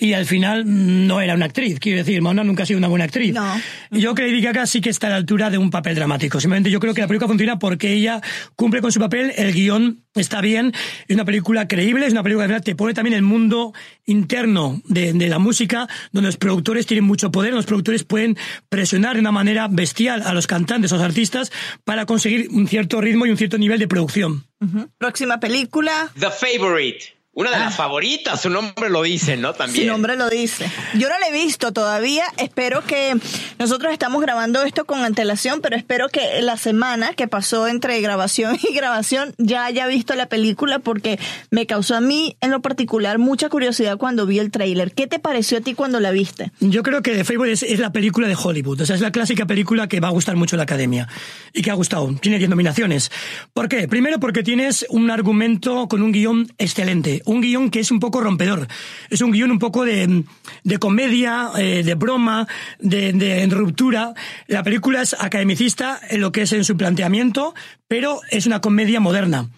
[0.00, 1.78] y al final no era una actriz.
[1.78, 3.34] Quiero decir, Madonna nunca ha sido una buena actriz.
[3.34, 3.60] No.
[3.90, 6.40] Yo creo que Lady Gaga sí que está a la altura de un papel dramático.
[6.40, 8.22] Simplemente yo creo que la película funciona porque ella
[8.56, 10.72] cumple con su papel, el guion está bien,
[11.06, 13.74] es una película creíble, es una película que te pone también el mundo
[14.06, 18.38] interno de, de, la música, donde los productores tienen mucho poder, los productores pueden
[18.70, 21.52] presionar de una manera bestial a los cantantes, a los artistas,
[21.84, 24.46] para conseguir un cierto ritmo y un cierto nivel de producción.
[24.60, 24.88] Uh -huh.
[24.98, 26.10] Próxima película.
[26.18, 27.19] The Favorite.
[27.32, 27.60] Una de ah.
[27.66, 29.52] las favoritas, su nombre lo dice, ¿no?
[29.52, 29.86] También.
[29.86, 30.68] Su nombre lo dice.
[30.94, 32.24] Yo no la he visto todavía.
[32.38, 33.14] Espero que
[33.60, 38.58] nosotros estamos grabando esto con antelación, pero espero que la semana que pasó entre grabación
[38.68, 41.20] y grabación ya haya visto la película porque
[41.52, 44.92] me causó a mí en lo particular mucha curiosidad cuando vi el tráiler.
[44.92, 46.50] ¿Qué te pareció a ti cuando la viste?
[46.58, 48.80] Yo creo que The Favorite es, es, la película de Hollywood.
[48.80, 51.06] O sea, es la clásica película que va a gustar mucho a la academia
[51.52, 52.12] y que ha gustado.
[52.20, 53.12] Tiene 10 nominaciones.
[53.54, 53.86] ¿Por qué?
[53.86, 57.30] Primero porque tienes un argumento con un guion excelente interesante.
[57.30, 58.66] Un guion que es un poco rompedor.
[59.08, 60.24] Es un guion un poco de,
[60.64, 62.46] de comedia, eh, de broma,
[62.78, 64.14] de, de, ruptura.
[64.46, 67.54] La película es academicista en lo que es en su planteamiento,
[67.88, 69.48] pero es una comedia moderna.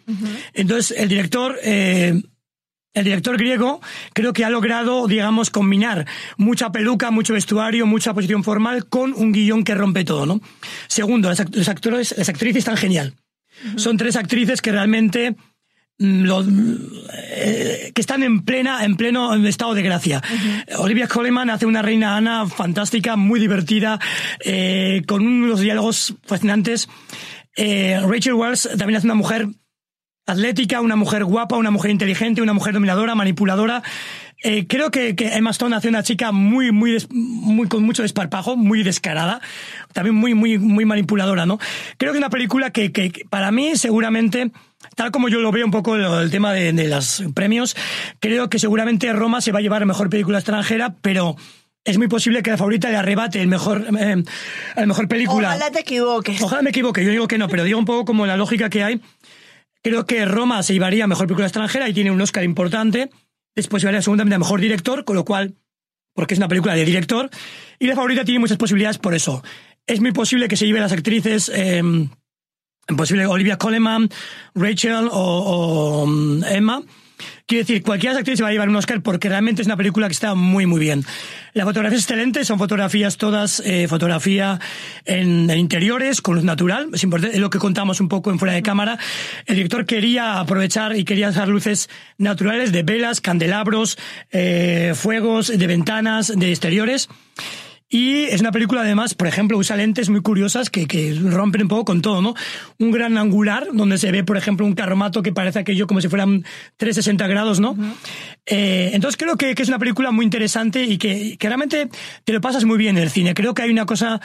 [0.54, 1.58] Entonces, el director...
[1.62, 2.20] Eh,
[2.94, 3.80] el director griego
[4.12, 9.32] creo que ha logrado, digamos, combinar mucha peluca, mucho vestuario, mucha posición formal con un
[9.32, 10.42] guion que rompe todo, ¿no?
[10.88, 13.14] Segundo, las, actores, las actrices están genial.
[13.76, 15.36] Son tres actrices que realmente
[15.98, 16.24] mm,
[17.34, 20.22] eh, que están en plena en pleno estado de gracia.
[20.78, 23.98] Olivia Colman hace una reina Ana fantástica, muy divertida,
[24.44, 26.88] eh, con unos diálogos fascinantes.
[27.56, 29.48] Eh, Rachel Wells también hace una mujer
[30.26, 33.82] atlética, una mujer guapa, una mujer inteligente, una mujer dominadora, manipuladora.
[34.42, 38.56] Eh, creo que, que, Emma Stone hace una chica muy, muy, muy, con mucho desparpajo,
[38.56, 39.40] muy descarada,
[39.92, 41.58] también muy, muy, muy manipuladora, ¿no?
[41.96, 44.50] Creo que una película que, que, para mí, seguramente,
[44.96, 47.76] tal como yo lo veo un poco el, tema de, de los premios,
[48.18, 51.36] creo que seguramente Roma se va a llevar a mejor película extranjera, pero
[51.84, 54.24] es muy posible que la favorita le arrebate el mejor, eh,
[54.74, 55.48] la mejor película.
[55.48, 56.42] Ojalá te equivoques.
[56.42, 58.82] Ojalá me equivoque, yo digo que no, pero digo un poco como la lógica que
[58.82, 59.00] hay
[59.82, 63.10] Creo que Roma se llevaría a mejor película extranjera y tiene un Oscar importante.
[63.54, 65.54] Después llevaría segundamente a mejor director, con lo cual,
[66.14, 67.30] porque es una película de director.
[67.78, 69.42] Y la favorita tiene muchas posibilidades por eso.
[69.86, 71.82] Es muy posible que se lleve las actrices, eh,
[72.96, 74.08] posible Olivia Colman,
[74.54, 76.82] Rachel o, mm, Emma
[77.52, 79.66] Quiero decir, cualquiera de las actrices se va a llevar un Oscar porque realmente es
[79.66, 81.04] una película que está muy, muy bien.
[81.52, 84.58] La fotografía es excelente, son fotografías todas, eh, fotografía
[85.04, 88.62] en, interiores, con luz natural, es importante, lo que contamos un poco en fuera de
[88.62, 88.98] cámara.
[89.44, 93.98] El director quería aprovechar y quería usar luces naturales de velas, candelabros,
[94.30, 97.10] eh, fuegos, de ventanas, de exteriores.
[97.94, 101.68] Y es una película, además, por ejemplo, usa lentes muy curiosas que, que rompen un
[101.68, 102.34] poco con todo, ¿no?
[102.78, 106.08] Un gran angular, donde se ve, por ejemplo, un carromato que parece aquello como si
[106.08, 106.42] fueran
[106.78, 107.76] 360 grados, ¿no?
[108.46, 111.90] eh, entonces creo que, que, es una película muy interesante y que, que realmente
[112.24, 113.34] te lo pasas muy bien en el cine.
[113.34, 114.22] Creo que hay una cosa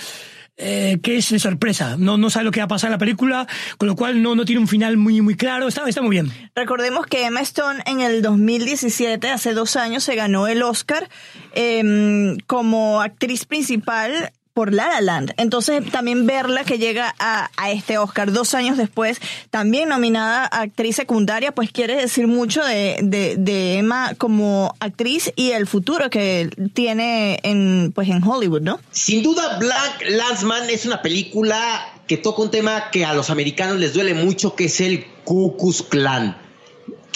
[0.58, 1.96] eh, que es de sorpresa.
[1.98, 4.36] No, no sabe lo que va a pasar en la película, con lo cual no,
[4.36, 5.68] no tiene un final muy, muy claro.
[5.68, 6.32] Está, está muy bien.
[6.56, 11.10] Recordemos que Emma Stone en el 2017, hace dos años, se ganó el Oscar
[11.54, 15.36] eh, como actriz principal por La La Land.
[15.38, 19.20] Entonces, también verla que llega a, a, este Oscar dos años después,
[19.52, 25.52] también nominada actriz secundaria, pues quiere decir mucho de, de, de, Emma como actriz y
[25.52, 28.80] el futuro que tiene en, pues en Hollywood, ¿no?
[28.90, 31.60] Sin duda, Black Landsman es una película
[32.08, 35.56] que toca un tema que a los americanos les duele mucho, que es el Ku
[35.56, 36.47] Klux Klan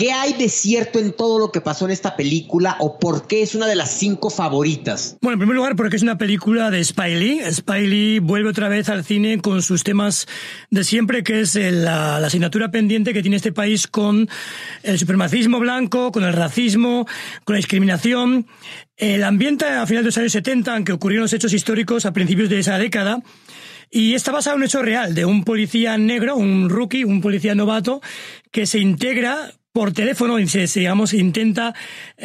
[0.02, 3.44] ¿Qué hay de cierto en todo lo que pasó en esta película o por qué
[3.44, 5.16] es una de las cinco favoritas?
[5.22, 7.40] Bueno, en primer lugar, porque es una película de Spike Lee.
[7.42, 10.26] Spike Lee vuelve otra vez al cine con sus temas
[10.72, 14.28] de siempre, que es la, la asignatura pendiente que tiene este país con
[14.82, 17.06] el supremacismo blanco, con el racismo,
[17.44, 18.48] con la discriminación.
[18.98, 22.12] El ambiente a finales de los años 70, en que ocurrieron los hechos históricos a
[22.12, 23.22] principios de esa década,
[23.92, 27.54] y está basado en un hecho real de un policía negro, un rookie, un policía
[27.54, 28.02] novato,
[28.50, 31.73] que se integra por teléfono, digamos, intenta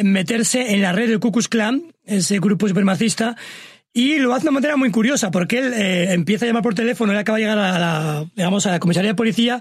[0.01, 3.35] meterse en la red del Ku Klux Klan, ese grupo supremacista,
[3.93, 6.75] y lo hace de una manera muy curiosa, porque él eh, empieza a llamar por
[6.75, 9.59] teléfono, él acaba de llegar a la, digamos, a la comisaría de policía,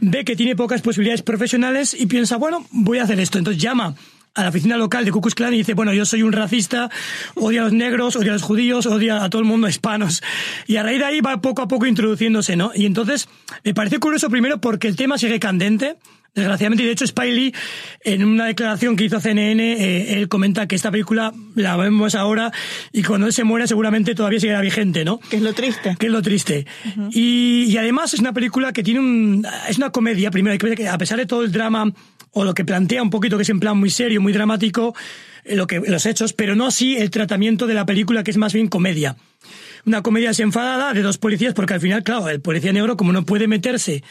[0.00, 3.36] ve que tiene pocas posibilidades profesionales y piensa, bueno, voy a hacer esto.
[3.36, 3.94] Entonces llama
[4.34, 6.90] a la oficina local de Ku Klux Klan y dice, bueno, yo soy un racista,
[7.34, 10.22] odio a los negros, odio a los judíos, odio a todo el mundo hispanos.
[10.66, 12.72] Y a raíz de ahí va poco a poco introduciéndose, ¿no?
[12.74, 13.28] Y entonces
[13.64, 15.96] me parece curioso primero porque el tema sigue candente,
[16.34, 17.54] Desgraciadamente, y de hecho, Spiley,
[18.00, 22.50] en una declaración que hizo CNN, eh, él comenta que esta película la vemos ahora
[22.92, 25.20] y cuando él se muera seguramente todavía seguirá vigente, ¿no?
[25.20, 25.94] Que es lo triste.
[25.96, 26.66] Que es lo triste.
[26.84, 27.10] Uh -huh.
[27.12, 29.46] y, y, además es una película que tiene un...
[29.68, 31.92] Es una comedia, primero, que a pesar de todo el drama
[32.32, 34.92] o lo que plantea un poquito, que es en plan muy serio, muy dramático,
[35.44, 38.36] eh, lo que, los hechos, pero no así el tratamiento de la película, que es
[38.38, 39.14] más bien comedia
[39.86, 43.24] una comedia desenfadada de dos policías, porque al final, claro, el policía negro, como no
[43.24, 44.02] puede meterse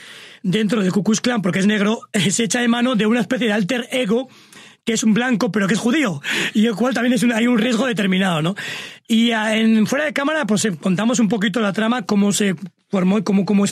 [0.42, 3.48] dentro de Ku Klux Klan porque es negro, se echa de mano de una especie
[3.48, 4.30] de alter ego
[4.86, 6.22] que es un blanco pero que es judío
[6.54, 8.56] y el cual también hay un riesgo determinado, ¿no?
[9.08, 12.56] Y en fuera de cámara pues eh, contamos un poquito la trama, cómo se
[12.90, 13.64] formó y cómo, cómo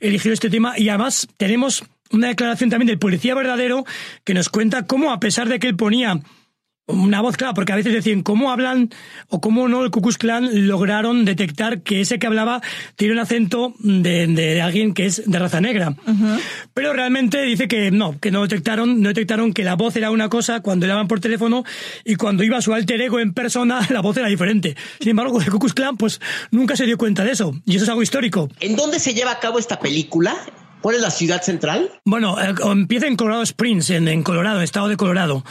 [0.00, 3.84] eligió este tema y además tenemos una declaración también del policía verdadero
[4.24, 6.20] que nos cuenta cómo a pesar de que él ponía
[6.86, 8.90] una voz clara, porque a veces decían cómo hablan
[9.28, 12.62] o cómo no el Ku Klux Klan lograron detectar que ese que hablaba
[12.94, 15.90] tiene un acento de, de alguien que es de raza negra.
[16.06, 16.40] Uh -huh.
[16.74, 20.28] Pero realmente dice que no, que no detectaron, no detectaron que la voz era una
[20.28, 21.64] cosa cuando llamaban por teléfono
[22.04, 24.76] y cuando iba su alter ego en persona la voz era diferente.
[25.00, 26.20] Sin embargo, el Ku Klux Klan pues
[26.52, 28.48] nunca se dio cuenta de eso y eso es algo histórico.
[28.60, 30.36] ¿En dónde se lleva a cabo esta película?
[30.82, 31.90] ¿Cuál es la ciudad central?
[32.04, 35.42] Bueno, eh, empieza en Colorado Springs, en, en Colorado, estado de Colorado.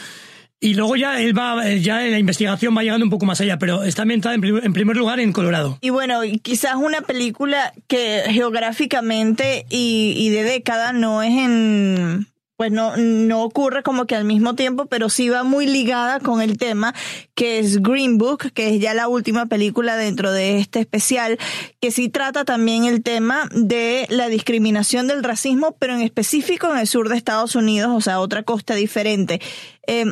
[0.65, 3.60] Y luego ya él va, ya en la investigación va llegando un poco más allá,
[3.60, 5.78] pero está ambientada en, prim- en primer lugar en Colorado.
[5.82, 12.71] Y bueno, quizás una película que geográficamente y, y de década no es en pues
[12.71, 16.58] no, no ocurre como que al mismo tiempo, pero sí va muy ligada con el
[16.58, 16.95] tema,
[17.36, 21.38] que es Green Book, que es ya la última película dentro de este especial,
[21.82, 26.80] que sí trata también el tema de la discriminación del racismo, pero en específico en
[26.80, 29.41] el sur de Estados Unidos, o sea, otra costa diferente.
[29.86, 30.06] Eh,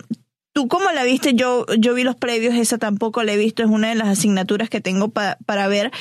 [0.53, 1.33] ¿Tú cómo la viste?
[1.33, 4.69] Yo, yo vi los previos, esa tampoco la he visto, es una de las asignaturas
[4.69, 5.91] que tengo pa- para ver,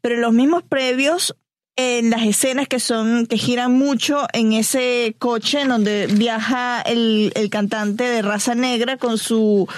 [0.00, 1.34] pero los mismos previos,
[1.78, 7.32] en las escenas que son, que giran mucho en ese coche en donde viaja el,
[7.34, 9.68] el cantante de raza negra con su,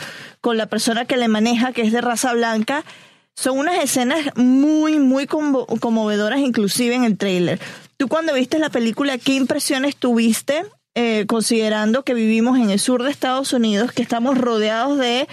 [0.40, 2.84] con la persona que le maneja, que es de raza blanca,
[3.34, 7.58] son unas escenas muy, muy conmo- conmovedoras, inclusive en el tráiler.
[7.96, 10.64] Tú cuando viste la película, ¿qué impresiones tuviste,
[11.00, 15.28] eh, considerando que vivimos en el sur de Estados Unidos, que estamos rodeados de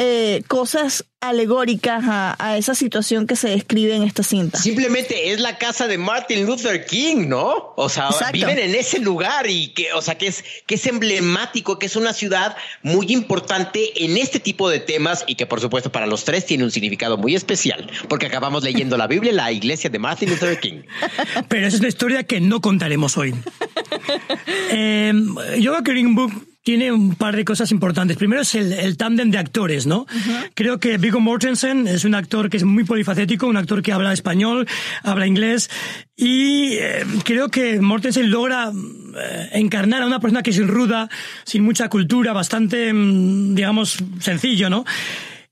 [0.00, 4.56] eh, cosas alegóricas a, a esa situación que se describe en esta cinta?
[4.56, 7.74] Simplemente es la casa de Martin Luther King, ¿no?
[7.76, 8.32] O sea, Exacto.
[8.32, 11.96] viven en ese lugar y que, o sea, que es, que es emblemático, que es
[11.96, 16.24] una ciudad muy importante en este tipo de temas y que por supuesto para los
[16.24, 19.98] tres tiene un significado muy especial, porque acabamos leyendo la Biblia en la iglesia de
[19.98, 20.82] Martin Luther King.
[21.48, 23.34] Pero esa es una historia que no contaremos hoy.
[24.70, 25.12] Eh,
[25.58, 28.16] yo creo que Green Book tiene un par de cosas importantes.
[28.16, 30.06] Primero es el, el tándem de actores, ¿no?
[30.54, 34.12] Creo que Viggo Mortensen es un actor que es muy polifacético, un actor que habla
[34.12, 34.66] español,
[35.02, 35.70] habla inglés,
[36.16, 41.08] y eh, creo que Mortensen logra eh, encarnar a una persona que es ruda,
[41.44, 44.84] sin mucha cultura, bastante, mm, digamos, sencillo, ¿no?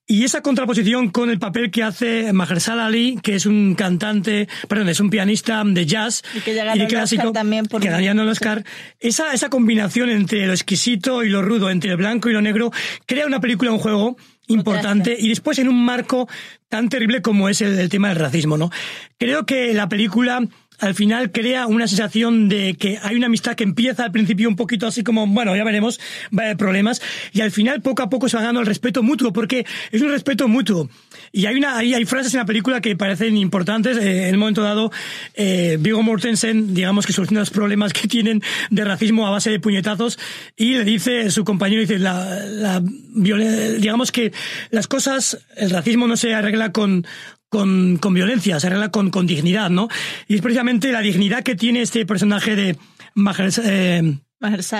[0.09, 4.88] Y esa contraposición con el papel que hace Mahershala Ali, que es un cantante, perdón,
[4.88, 7.88] es un pianista de jazz Y que ya ganó de el Oscar también por- que
[7.90, 8.64] ganó el Oscar,
[9.01, 12.71] esa, esa combinación entre lo exquisito y lo rudo, entre el blanco y lo negro,
[13.07, 14.16] crea una película, un juego
[14.47, 16.29] importante y después en un marco
[16.69, 18.71] tan terrible como es el, el tema del racismo, ¿no?
[19.19, 20.40] Creo que la película
[20.79, 24.57] al final crea una sensación de que hay una amistad que empieza al principio un
[24.57, 26.01] poquito así como, bueno, ya veremos,
[26.37, 27.01] va a haber problemas,
[27.33, 30.11] y al final poco a poco se va ganando el respeto mutuo, porque es un
[30.11, 30.89] respeto mutuo.
[31.33, 33.97] Y hay una, hay, hay frases en la película que parecen importantes.
[33.99, 34.91] Eh, en un momento dado,
[35.35, 39.61] eh, Viggo Mortensen, digamos que soluciona los problemas que tienen de racismo a base de
[39.61, 40.19] puñetazos,
[40.57, 44.33] y le dice, su compañero dice, la, la digamos que
[44.71, 47.07] las cosas, el racismo no se arregla con,
[47.48, 49.88] con, con violencia, se arregla con, con dignidad, ¿no?
[50.28, 52.76] Y es precisamente la dignidad que tiene este personaje de
[53.14, 54.18] Mahershala eh,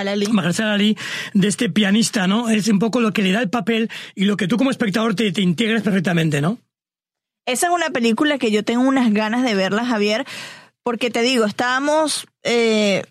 [0.09, 0.27] Ali.
[0.27, 0.97] Mahershala Ali,
[1.33, 2.49] de este pianista, ¿no?
[2.49, 5.15] Es un poco lo que le da el papel y lo que tú como espectador
[5.15, 6.59] te, te integras perfectamente, ¿no?
[7.45, 10.25] Esa es una película que yo tengo unas ganas de verla, Javier,
[10.83, 13.03] porque te digo, estábamos, eh,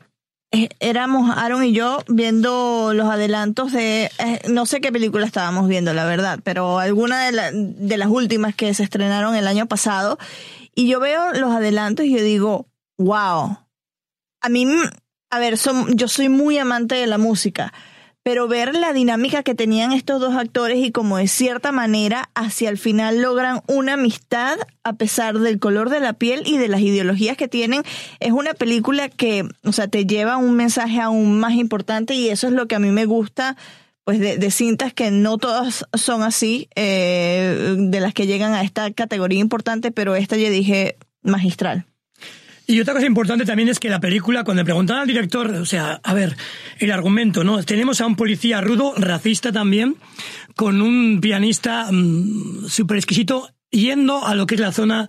[0.50, 5.92] éramos Aaron y yo viendo los adelantos de, eh, no sé qué película estábamos viendo,
[5.92, 10.18] la verdad, pero alguna de, de las últimas que se estrenaron el año pasado,
[10.74, 12.66] y yo veo los adelantos y yo digo,
[12.98, 13.58] wow,
[14.40, 14.66] a mí,
[15.30, 17.72] a ver, son, yo soy muy amante de la música,
[18.26, 22.70] pero ver la dinámica que tenían estos dos actores y como de cierta manera hacia
[22.70, 26.80] el final logran una amistad a pesar del color de la piel y de las
[26.80, 27.84] ideologías que tienen,
[28.18, 32.48] es una película que, o sea, te lleva un mensaje aún más importante y eso
[32.48, 33.56] es lo que a mí me gusta
[34.02, 38.62] pues de, de cintas que no todas son así, eh, de las que llegan a
[38.62, 41.86] esta categoría importante, pero esta yo dije magistral.
[42.68, 45.64] Y otra cosa importante también es que la película, cuando le preguntaban al director, o
[45.64, 46.36] sea, a ver,
[46.78, 47.62] el argumento, ¿no?
[47.62, 49.96] Tenemos a un policía rudo, racista también,
[50.56, 55.08] con un pianista mm, súper exquisito, yendo a lo que es la zona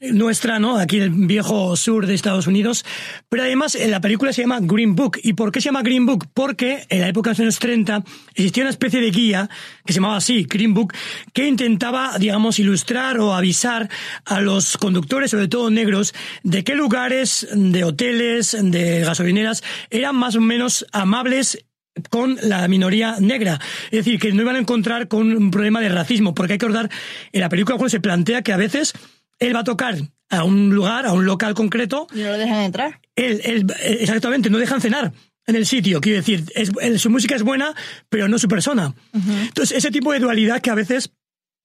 [0.00, 0.76] nuestra, ¿no?
[0.78, 2.84] Aquí el viejo sur de Estados Unidos.
[3.28, 5.18] Pero además, en la película se llama Green Book.
[5.22, 6.26] ¿Y por qué se llama Green Book?
[6.34, 8.04] Porque en la época de los años 30
[8.34, 9.48] existía una especie de guía
[9.84, 10.92] que se llamaba así, Green Book,
[11.32, 13.88] que intentaba, digamos, ilustrar o avisar
[14.24, 20.36] a los conductores, sobre todo negros, de qué lugares de hoteles, de gasolineras, eran más
[20.36, 21.64] o menos amables
[22.10, 23.58] con la minoría negra.
[23.90, 26.66] Es decir, que no iban a encontrar con un problema de racismo, porque hay que
[26.66, 26.90] recordar,
[27.32, 28.92] en la película cuando se plantea que a veces
[29.38, 29.96] él va a tocar
[30.30, 33.00] a un lugar, a un local concreto, Y no lo dejan entrar.
[33.16, 35.12] él, él- eh, exactamente, no dejan cenar
[35.46, 36.00] en el sitio.
[36.00, 37.74] Quiero decir, es- su música es buena,
[38.10, 38.94] pero no su persona.
[39.14, 41.10] Entonces, ese tipo de dualidad que a veces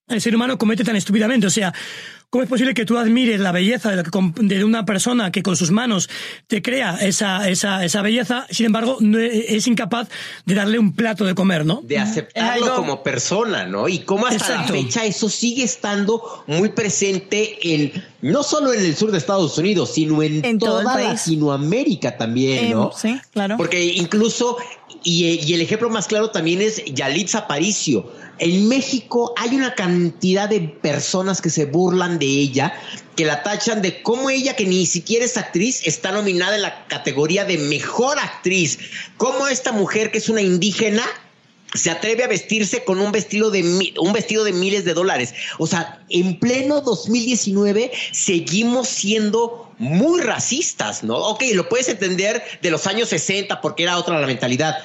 [0.08, 1.48] el ser humano comete tan estúpidamente.
[1.48, 1.74] O sea,
[2.30, 5.32] ¿cómo es posible que tú admires la belleza de, lo que com- de una persona
[5.32, 6.10] que con sus manos
[6.48, 10.10] te crea esa, esa, esa belleza, sin embargo, no e- es incapaz
[10.46, 11.82] de darle un plato de comer, ¿no?
[11.84, 13.88] de aceptarlo algo- como persona, ¿no?
[13.88, 14.74] Y cómo hasta Exacto.
[14.74, 19.58] la fecha eso sigue estando muy presente en no solo en el sur de Estados
[19.58, 20.84] Unidos, sino en, toda.
[20.98, 22.92] Latinoamérica también, ¿no?
[22.96, 23.58] Sí, claro.
[23.58, 24.56] Porque incluso,
[25.04, 28.10] y, y el ejemplo más claro también es Yalitza Aparicio.
[28.40, 32.74] En México hay una cantidad de personas que se burlan de ella,
[33.18, 36.88] que la tachan de cómo ella, que ni siquiera es actriz, está nominada en la
[36.88, 38.80] categoría de mejor actriz.
[39.18, 41.04] Cómo esta mujer, que es una indígena,
[41.74, 45.34] se atreve a vestirse con un vestido de mi- un vestido de miles de dólares.
[45.58, 51.16] O sea, en pleno 2019 seguimos siendo muy racistas, ¿no?
[51.18, 54.78] Ok, lo puedes entender de los años 60 porque era otra la mentalidad.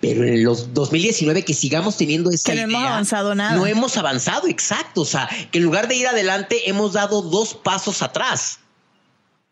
[0.00, 3.54] Pero en los 2019 que sigamos teniendo esa Que no hemos avanzado nada.
[3.54, 5.02] No hemos avanzado, exacto.
[5.02, 8.58] O sea, que en lugar de ir adelante hemos dado dos pasos atrás.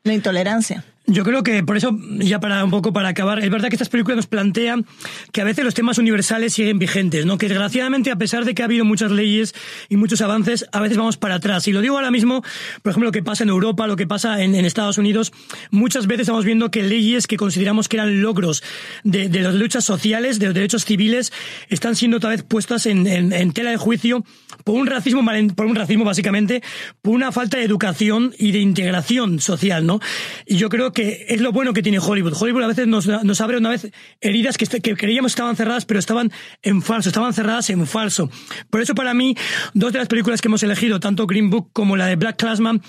[0.03, 0.84] La intolerancia.
[1.12, 3.88] Yo creo que por eso, ya para un poco para acabar, es verdad que estas
[3.88, 4.86] películas nos plantean
[5.32, 7.36] que a veces los temas universales siguen vigentes, ¿no?
[7.36, 9.52] Que desgraciadamente, a pesar de que ha habido muchas leyes
[9.88, 11.66] y muchos avances, a veces vamos para atrás.
[11.66, 12.42] Y lo digo ahora mismo,
[12.82, 15.32] por ejemplo, lo que pasa en Europa, lo que pasa en, en Estados Unidos,
[15.72, 18.62] muchas veces estamos viendo que leyes que consideramos que eran logros
[19.02, 21.32] de, de las luchas sociales, de los derechos civiles,
[21.70, 24.24] están siendo otra vez puestas en, en- en tela de juicio
[24.62, 25.24] por un racismo,
[25.56, 26.62] por un racismo básicamente,
[27.02, 29.98] por una falta de educación y de integración social, ¿no?
[30.46, 32.34] Y yo creo que es lo bueno que tiene Hollywood.
[32.38, 33.09] Hollywood a veces nos,
[33.40, 33.90] abre una vez
[34.20, 36.32] heridas que, que creíamos estaban cerradas, pero estaban
[36.62, 38.30] en falso, estaban cerradas en falso.
[38.70, 39.36] Por eso para mí,
[39.74, 42.82] dos de las películas que hemos elegido, tanto Green Book como la de Black Classman,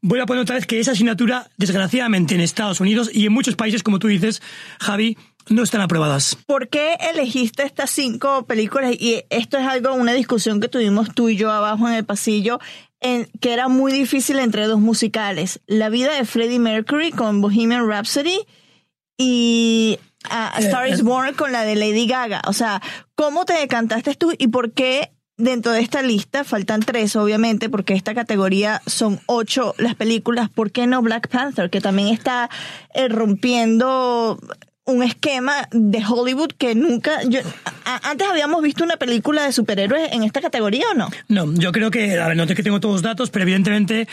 [0.00, 3.56] voy a poner otra vez que esa asignatura, desgraciadamente en Estados Unidos y en muchos
[3.56, 4.42] países, como tú dices,
[4.80, 5.16] Javi,
[5.48, 6.36] no están aprobadas.
[6.46, 8.92] ¿Por qué elegiste estas cinco películas?
[8.98, 12.60] Y esto es algo, una discusión que tuvimos tú y yo abajo en el pasillo,
[13.04, 15.60] en, que era muy difícil entre dos musicales.
[15.66, 18.38] La vida de Freddie Mercury con Bohemian Rhapsody
[19.18, 19.98] y
[20.30, 22.40] A Star is Born con la de Lady Gaga.
[22.46, 22.80] O sea,
[23.14, 27.92] ¿cómo te decantaste tú y por qué dentro de esta lista, faltan tres obviamente, porque
[27.92, 31.68] esta categoría son ocho las películas, ¿por qué no Black Panther?
[31.70, 32.48] Que también está
[32.94, 34.38] eh, rompiendo
[34.86, 37.22] un esquema de Hollywood que nunca...
[37.22, 37.40] Yo,
[37.84, 41.08] antes habíamos visto una película de superhéroes en esta categoría o no?
[41.28, 44.08] No, yo creo que, a ver, no es que tengo todos los datos, pero evidentemente,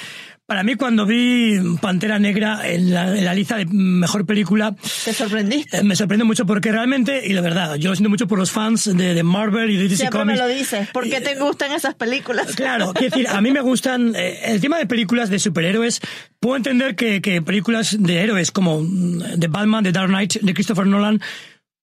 [0.52, 4.76] para mí cuando vi Pantera Negra en la, en la lista de mejor película,
[5.06, 5.78] ¿Te sorprendiste?
[5.78, 8.52] eh, me sorprende mucho porque realmente, y la verdad, yo lo siento mucho por los
[8.52, 10.39] fans de, de Marvel y de DC Siempre me Comics.
[10.41, 10.89] lo dices.
[10.89, 12.54] ¿Por qué te gustan esas películas?
[12.54, 16.02] Claro, quiero decir, a mí me gustan eh, el tema de películas de superhéroes.
[16.41, 20.54] Puedo entender que, que películas de héroes como mm, The Batman, The Dark Knight de
[20.54, 21.22] Christopher Nolan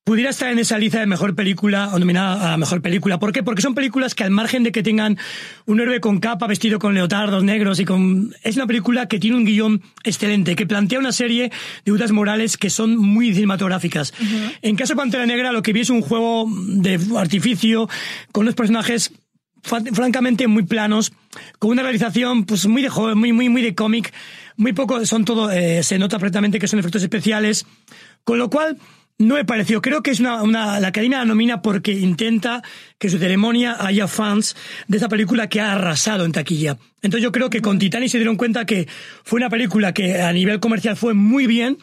[0.08, 3.18] pudiera estar en esa lista de mejor película o nominada a mejor película.
[3.18, 3.42] ¿Por qué?
[3.42, 5.18] Porque son películas que al margen de que tengan
[5.66, 8.34] un héroe con capa, vestido con leotardos negros y con...
[8.42, 11.50] Es una película que tiene un guion excelente, que plantea una serie
[11.84, 14.14] de dudas morales que son muy cinematográficas.
[14.62, 17.86] En caso de Pantera Negra lo que vi es un juego de artificio
[18.32, 19.12] con unos personajes
[19.62, 21.12] francamente muy planos,
[21.58, 24.14] con una realización pues muy de joven, muy, muy, muy de cómic,
[24.56, 27.66] muy poco, son todo, eh, se nota perfectamente que son efectos especiales,
[28.24, 28.78] con lo cual
[29.18, 32.62] no me pareció, creo que es una, una, la academia la nomina porque intenta
[32.98, 34.56] que su ceremonia haya fans
[34.86, 36.78] de esa película que ha arrasado en taquilla.
[37.02, 38.88] Entonces yo creo que con Titanic se dieron cuenta que
[39.24, 41.78] fue una película que a nivel comercial fue muy bien,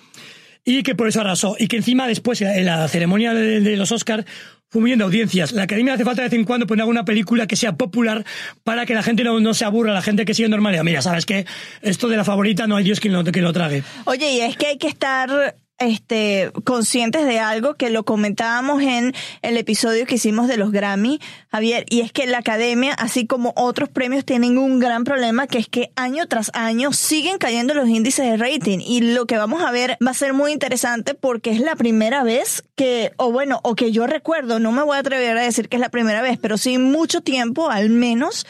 [0.65, 1.55] y que por eso arrasó.
[1.57, 4.25] Y que encima después, en la ceremonia de, los Oscars,
[4.67, 5.51] fue muy bien de audiencias.
[5.51, 8.25] La academia hace falta de vez en cuando poner alguna película que sea popular
[8.63, 10.83] para que la gente no, no se aburra, la gente que sigue normal.
[10.83, 11.45] Mira, sabes que
[11.81, 13.83] esto de la favorita no hay Dios quien lo, quien lo trague.
[14.05, 19.13] Oye, y es que hay que estar este, conscientes de algo que lo comentábamos en
[19.41, 21.19] el episodio que hicimos de los Grammy,
[21.51, 25.57] Javier, y es que la academia, así como otros premios, tienen un gran problema que
[25.57, 29.61] es que año tras año siguen cayendo los índices de rating y lo que vamos
[29.63, 33.59] a ver va a ser muy interesante porque es la primera vez que, o bueno,
[33.63, 36.21] o que yo recuerdo, no me voy a atrever a decir que es la primera
[36.21, 38.45] vez, pero sí mucho tiempo al menos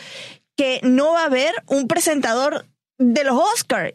[0.56, 2.66] que no va a haber un presentador
[2.98, 3.94] de los Oscars.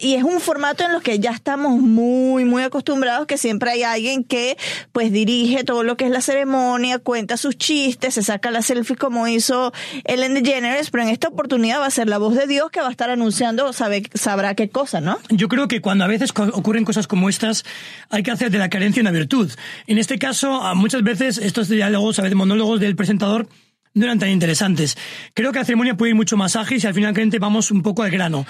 [0.00, 3.82] Y es un formato en los que ya estamos muy, muy acostumbrados, que siempre hay
[3.82, 4.58] alguien que
[4.92, 8.96] pues dirige todo lo que es la ceremonia, cuenta sus chistes, se saca la selfie
[8.96, 9.72] como hizo
[10.04, 12.88] Ellen DeGeneres, pero en esta oportunidad va a ser la voz de Dios que va
[12.88, 15.18] a estar anunciando, sabe, sabrá qué cosa, ¿no?
[15.30, 17.64] Yo creo que cuando a veces ocurren cosas como estas,
[18.10, 19.50] hay que hacer de la carencia una virtud.
[19.86, 23.48] En este caso, muchas veces estos diálogos, a monólogos del presentador,
[23.92, 24.96] no eran tan interesantes.
[25.34, 28.02] Creo que la ceremonia puede ir mucho más ágil si al final vamos un poco
[28.02, 28.46] al grano.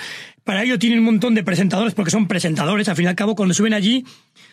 [0.51, 3.37] Para ello tienen un montón de presentadores, porque son presentadores, al fin y al cabo,
[3.37, 4.05] cuando suben allí,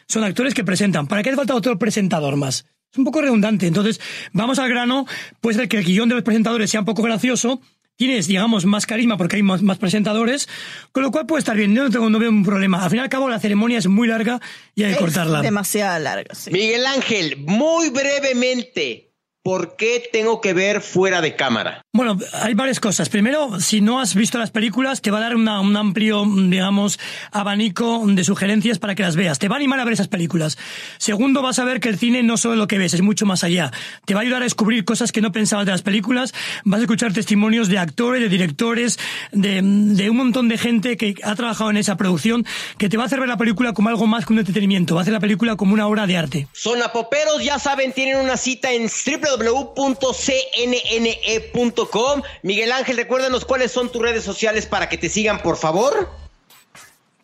[0.07, 1.07] son actores que presentan.
[1.07, 2.67] ¿Para qué hace falta otro presentador más?
[2.91, 3.65] Es un poco redundante.
[3.65, 3.99] Entonces,
[4.31, 5.07] vamos al grano,
[5.41, 7.61] puede ser que el guion de los presentadores sea un poco gracioso,
[7.95, 10.47] tienes, digamos, más carisma porque hay más, más presentadores,
[10.91, 12.83] con lo cual puede estar bien, no, tengo, no veo un problema.
[12.83, 14.39] Al fin y al cabo, la ceremonia es muy larga
[14.75, 15.39] y hay que cortarla.
[15.39, 16.51] Es demasiado larga, sí.
[16.51, 19.06] Miguel Ángel, muy brevemente,
[19.47, 21.81] ¿por qué tengo que ver fuera de cámara?
[21.93, 23.07] Bueno, hay varias cosas.
[23.07, 26.99] Primero, si no has visto las películas, te va a dar una, un amplio, digamos,
[27.31, 29.39] abanico de sugerencias para que las veas.
[29.39, 30.57] Te va a animar a ver esas películas.
[30.97, 33.25] Segundo, vas a ver que el cine no solo es lo que ves, es mucho
[33.25, 33.71] más allá.
[34.03, 36.33] Te va a ayudar a descubrir cosas que no pensabas de las películas.
[36.65, 38.99] Vas a escuchar testimonios de actores, de directores,
[39.31, 42.45] de, de un montón de gente que ha trabajado en esa producción,
[42.77, 44.95] que te va a hacer ver la película como algo más que un entretenimiento.
[44.95, 46.47] Va a hacer la película como una obra de arte.
[46.51, 48.89] Sonapoperos, ya saben, tienen una cita en
[49.37, 52.21] www.cnne.com.
[52.43, 56.09] Miguel Ángel, recuérdanos cuáles son tus redes sociales para que te sigan, por favor.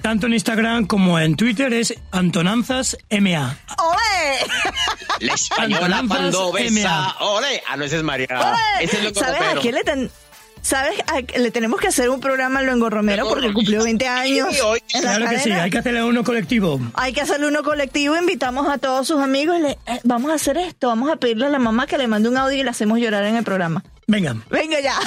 [0.01, 3.57] Tanto en Instagram como en Twitter es Antonanzas MA.
[3.77, 4.39] ¡Ole!
[5.19, 6.89] La española Antonanzas cuando besa.
[6.89, 7.15] MA.
[7.21, 7.63] ¡Ole!
[7.69, 8.27] Ah, no, ese es María.
[8.29, 8.83] ¡Ole!
[8.83, 10.11] Ese es loco ¿Sabes a quién le ten-
[10.63, 10.95] ¿Sabes?
[11.07, 14.47] A- Le tenemos que hacer un programa a Luengo Romero porque cumplió 20 años.
[15.01, 16.79] Claro que sí, hay que hacerle uno colectivo.
[16.95, 20.35] Hay que hacerle uno colectivo, invitamos a todos sus amigos, y le, eh, vamos a
[20.35, 22.69] hacer esto, vamos a pedirle a la mamá que le mande un audio y le
[22.69, 23.83] hacemos llorar en el programa.
[24.07, 24.99] Venga, Venga ya.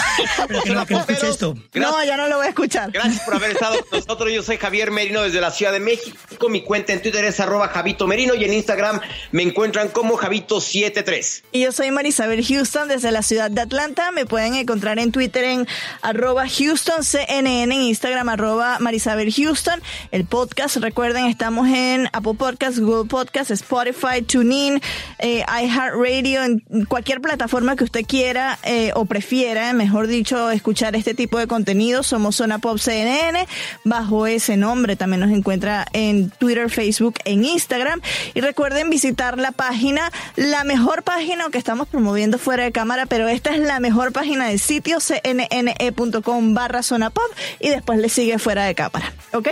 [0.48, 1.54] pero que no, que no escuche esto.
[1.74, 2.90] No, ya no lo voy a escuchar.
[2.90, 4.32] Gracias por haber estado con nosotros.
[4.32, 6.48] Yo soy Javier Merino desde la Ciudad de México.
[6.48, 9.00] Mi cuenta en Twitter es arroba Javito Merino y en Instagram
[9.32, 11.42] me encuentran como Javito73.
[11.52, 14.12] Y yo soy Marisabel Houston desde la ciudad de Atlanta.
[14.12, 15.66] Me pueden encontrar en Twitter en
[16.02, 19.82] arroba HoustonCNN, en Instagram arroba Marisabel Houston.
[20.10, 24.80] El podcast, recuerden, estamos en Apple Podcasts, Google Podcasts, Spotify, TuneIn,
[25.18, 31.14] eh, iHeartRadio, en cualquier plataforma que usted quiera eh, o prefiera, mejor dicho, escuchar este
[31.14, 32.02] tipo de contenido.
[32.02, 33.46] Somos Zona Pop CNN.
[33.84, 38.00] Bajo ese nombre también nos encuentra en Twitter, Facebook, en Instagram.
[38.34, 43.28] Y recuerden visitar la página, la mejor página que estamos promoviendo fuera de cámara, pero
[43.28, 47.24] esta es la mejor página del sitio cnne.com barra Zona Pop
[47.60, 49.12] y después le sigue fuera de cámara.
[49.32, 49.48] ¿Ok?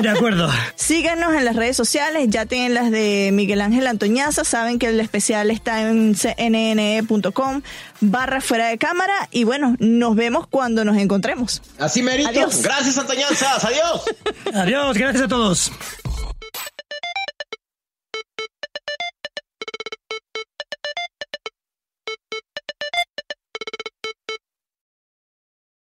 [0.00, 0.48] De acuerdo.
[0.76, 5.00] Síganos en las redes sociales, ya tienen las de Miguel Ángel Antoñaza, saben que el
[5.00, 7.62] especial está en cnne.com
[8.00, 11.62] barra fuera de cámara y bueno, nos vemos cuando nos encontremos.
[11.78, 12.28] Así merito.
[12.28, 12.62] Adiós.
[12.62, 13.64] Gracias, Antoñanzas.
[13.64, 14.02] Adiós.
[14.54, 15.72] Adiós, gracias a todos.